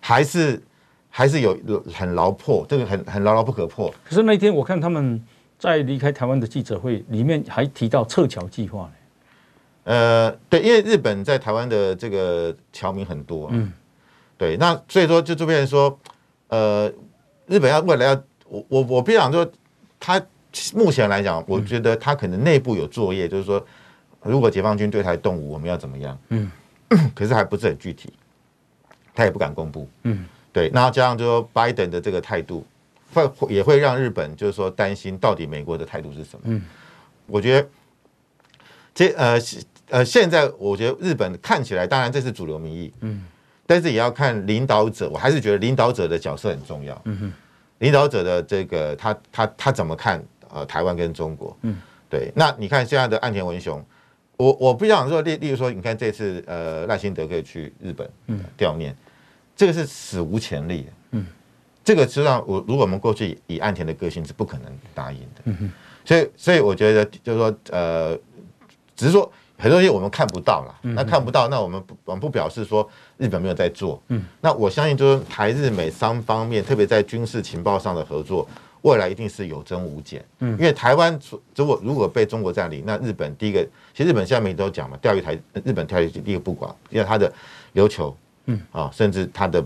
[0.00, 0.62] 还是
[1.08, 1.58] 还是有
[1.94, 3.90] 很牢破，这个很很牢牢不可破。
[4.04, 5.18] 可是那天我看他们
[5.58, 8.92] 在离开台湾的记者会里面还提到撤侨计划呢。
[9.84, 13.72] 呃，对，因为日本在台湾的这个侨民很多，嗯，
[14.36, 15.98] 对，那所以说就这边说，
[16.48, 16.90] 呃，
[17.46, 19.48] 日本要未来要我我我必须讲说，
[19.98, 20.20] 他
[20.74, 23.64] 目前来讲，我觉得他可能内部有作业，就是说，
[24.22, 26.18] 如果解放军对台动武，我们要怎么样？
[26.28, 26.50] 嗯，
[27.14, 28.12] 可是还不是很具体，
[29.14, 32.64] 他也不敢公布，嗯，对，那加上就说拜登的这个态度。
[33.12, 36.40] 会也会让日本就是说担心到底美国的态度是什么？
[36.46, 36.62] 嗯，
[37.28, 37.68] 我觉得
[38.92, 39.40] 这呃
[39.88, 43.24] 呃现在我觉得日本看起来当然这是主流民意，嗯，
[43.66, 47.32] 但是也要看领导者，我还是觉得领导者的角色很重要，嗯哼，
[47.78, 51.56] 领导者的这个他他他怎么看呃台湾跟中国？
[51.62, 51.76] 嗯，
[52.08, 53.84] 对，那你看现在的岸田文雄，
[54.36, 58.40] 我我不想说例例如说，你看这次呃赖清德可以去日本嗯。
[58.58, 58.94] 悼念，
[59.56, 60.82] 这个是史无前例。
[60.82, 61.26] 的，嗯。
[61.84, 65.70] 这个实际上，我如果我们过去以岸田的个性是不可能答应的，嗯哼，
[66.02, 68.18] 所以所以我觉得就是说，呃，
[68.96, 78.46] 只是说很多东西我们看不到了，那看不到，那我们不我们不表示说日本没有在做，嗯，那我相信就是台日美三方面，特别在军事情报上的合作，
[78.82, 81.18] 未来一定是有增无减，嗯，因为台湾
[81.54, 87.32] 如果如果被中国占领，那日本第一个，其实日本下面都讲嘛，钓鱼台，日本钓鱼第一个不管，因为它的
[87.74, 88.60] 琉球，嗯。
[88.72, 89.64] 啊，甚至它的。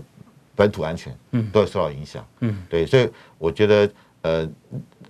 [0.55, 3.89] 本土安全，嗯，都会受到影响，嗯，对，所以我觉得，
[4.23, 4.41] 呃，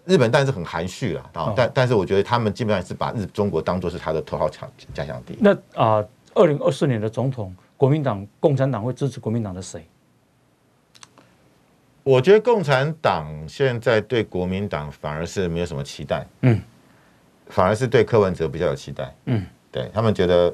[0.05, 5.35] 日本当然是很含蓄了啊，但但是我觉得他们基本上是把日中国当做是他的头号强假想敌。
[5.39, 9.87] 那啊，二零二四年的总统，国民党、共产党会支持国民党的谁？
[12.03, 16.61] 我觉得共产党现在对国民党反而是没有什么期待，嗯，
[17.47, 20.53] 反而是对柯文哲比较有期待，嗯，对他们觉得，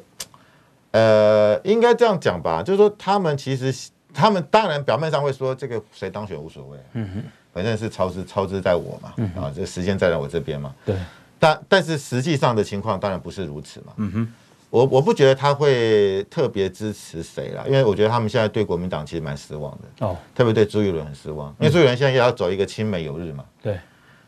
[0.91, 3.91] 呃，应该这样讲吧，就是说他们其实。
[4.17, 10.95] 他们当然表面上会说这个谁当选无所谓，嗯哼，反正是超支超支在我嘛，嗯、啊，这个时间在我这边嘛，对，
[11.37, 14.33] 但但是实际上的情况当然不是如此嘛，嗯哼，
[14.75, 23.79] 我我不觉得他会特别支持谁啦，因为我觉得他们现在对国民党其实蛮失望的，哦，特别对朱立伦很失望，因为朱立伦现在也要走一个亲美友日嘛，对，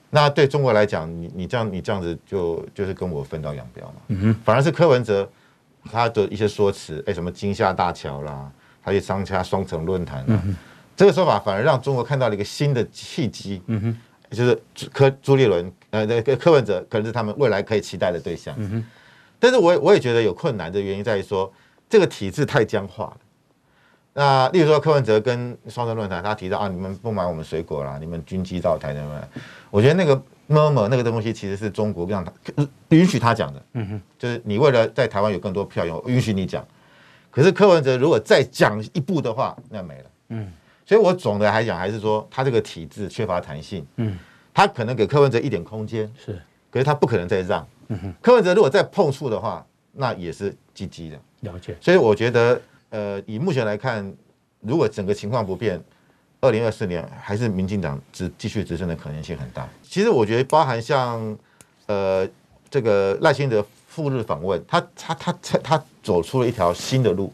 [0.10, 5.30] 那对中国来讲，你你这样你这样子就就是跟我分道扬镳嘛，嗯哼，反而是柯文哲
[5.92, 8.52] 他的一些说辞，哎，什么金厦大桥啦。
[8.80, 10.42] 还有商家双城论坛、啊，
[10.96, 13.98] 这个说法反而让中国看到了一个新的契机，嗯、哼
[14.32, 14.58] 就是
[14.94, 18.56] 柯朱立伦，呃，那个柯文哲可能是他们未来可以期待的对象。
[18.58, 18.86] 嗯、哼
[19.40, 21.52] 但是我我也觉得有困难的原因在于说，
[21.90, 23.18] 这个体制太僵化了。
[24.14, 29.20] 那例如说柯文哲跟双城论坛，他提到啊，你们不买我们水果啦，你们军机到台，对不对？
[29.70, 30.20] 我觉得那个
[30.50, 32.34] murmur 那个东西其实是中国让他
[32.90, 36.66] 允许他讲的，嗯、哼就是你为了在台湾有更多票用，允许你讲。
[37.30, 40.06] 可是柯文哲如果再讲一步的话，那没了。
[40.30, 40.52] 嗯，
[40.84, 43.86] 所以我总的来讲还是说，他这个体制缺乏弹性。
[43.98, 44.18] 嗯，
[44.52, 47.68] 他可能给柯文哲一点空间，是，可是他不可能再让。
[48.22, 51.20] 柯文哲如果再碰触的话，那也是积极的。
[51.42, 51.76] 了解。
[51.82, 54.14] 所以我觉得，呃，以目前来看，
[54.62, 55.82] 如果整个情况不变，
[56.42, 59.68] 二零二四年还是民进党执继续执政的可能性很大。
[59.82, 61.38] 其实我觉得，包含像
[61.86, 62.28] 呃
[62.70, 63.66] 这个赖清德。
[63.90, 67.34] 赴日访问，他他他他他走出了一条新的路，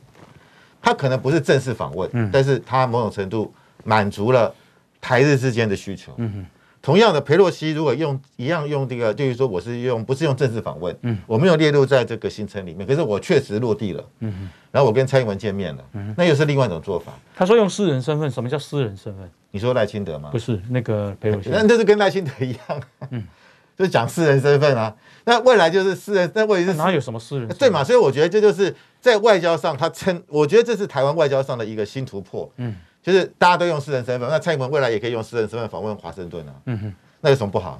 [0.81, 4.55] 他可能不是正式访问，嗯，但是他某种程度满足了
[5.01, 6.45] 台日之间的需求，嗯哼。
[6.83, 14.49] 同样的，佩洛西如果用一样用这个，就是说我是用不是用正式访问，嗯，我没有列入在这个行程里面，可是我确实落地了，嗯哼。
[14.69, 17.13] 然后我跟蔡英文见面了，嗯，那又是另外一种做法。
[17.35, 19.29] 他说用私人身份，什么叫私人身份？
[19.51, 20.29] 你说赖清德吗？
[20.29, 22.81] 不是，那个裴洛西，那这是跟赖清德一样，
[23.11, 23.23] 嗯。
[23.75, 27.47] 就是讲私人身份啊，那未来就是私人，那未来是哪有什么私人？
[27.57, 27.83] 对嘛？
[27.83, 32.47] 所以我觉得这就是在外交上，他称，我觉得这是台湾外交上的一个新突破。
[32.57, 36.53] 嗯，就是大家都用私人身份，那蔡英文未来也可以用私人身份访问华盛顿啊。
[36.65, 37.79] 嗯哼，那有什么不好？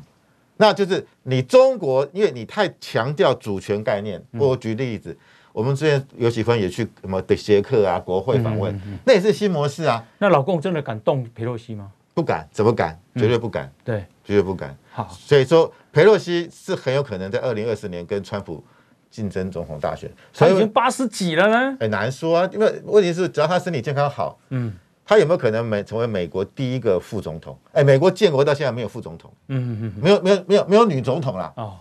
[0.57, 4.21] 那就是你中国，因为你太强调主权概念。
[4.33, 5.17] 我举例子，
[5.51, 10.05] 我们之前游锡堃也去什么的捷克啊，国会访问，那也是新模式啊。
[10.19, 11.91] 那老共真的敢动裴洛西吗？
[12.13, 12.99] 不敢，怎么敢？
[13.15, 13.71] 绝对不敢。
[13.83, 14.77] 对，绝对不敢。
[14.91, 15.73] 好，所以说。
[15.93, 18.63] 裴洛西是很有可能在二零二四年跟川普
[19.11, 22.49] 竞争总统大选，他已经八十几了呢，很难说啊。
[22.51, 24.73] 因为问题是，只要他身体健康好，嗯，
[25.05, 27.57] 他有没有可能美成为美国第一个副总统？
[27.73, 31.53] 哎，美国建国到现在没有副总统，嗯嗯嗯，没有没有没有没有女总统啦。
[31.57, 31.75] 哦。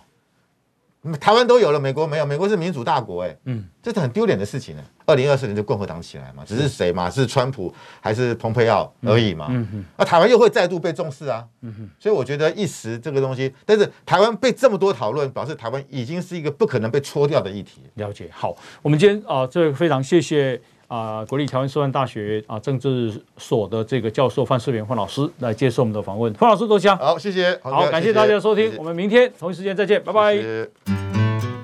[1.21, 2.25] 台湾都有了，美国没有。
[2.25, 4.85] 美国是民主大国，哎，嗯，这是很丢脸的事情呢。
[5.05, 7.11] 二零二四年就共和党起来嘛，只是谁嘛？
[7.11, 9.49] 是川普还是蓬佩奥而已嘛？
[9.51, 9.85] 嗯嗯。
[9.97, 11.45] 那台湾又会再度被重视啊？
[11.63, 11.91] 嗯哼。
[11.99, 17.83] 所以我觉得一时这个东西，但是台湾被这么多讨论，表示台湾已经是一个不可能被戳掉的议题。
[17.95, 18.31] 了解。
[18.33, 20.63] 好，我们今天啊，这个非常谢谢。
[20.93, 26.31] 啊，国立台湾师范大学啊政治所的这个教授范世平范老师来接受我们的访问。
[26.35, 26.95] 范老师多谢。
[26.97, 27.59] 好，谢谢。
[27.63, 30.35] 好，感谢大家的收听，谢谢，我们明天同一时间再见，拜拜。
[30.35, 30.71] 谢谢。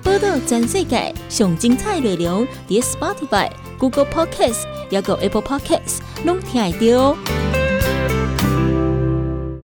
[0.03, 7.58] 报道全世界上精彩内容，伫 Spotify、Google Podcasts，还有 Apple Podcasts，拢听得到。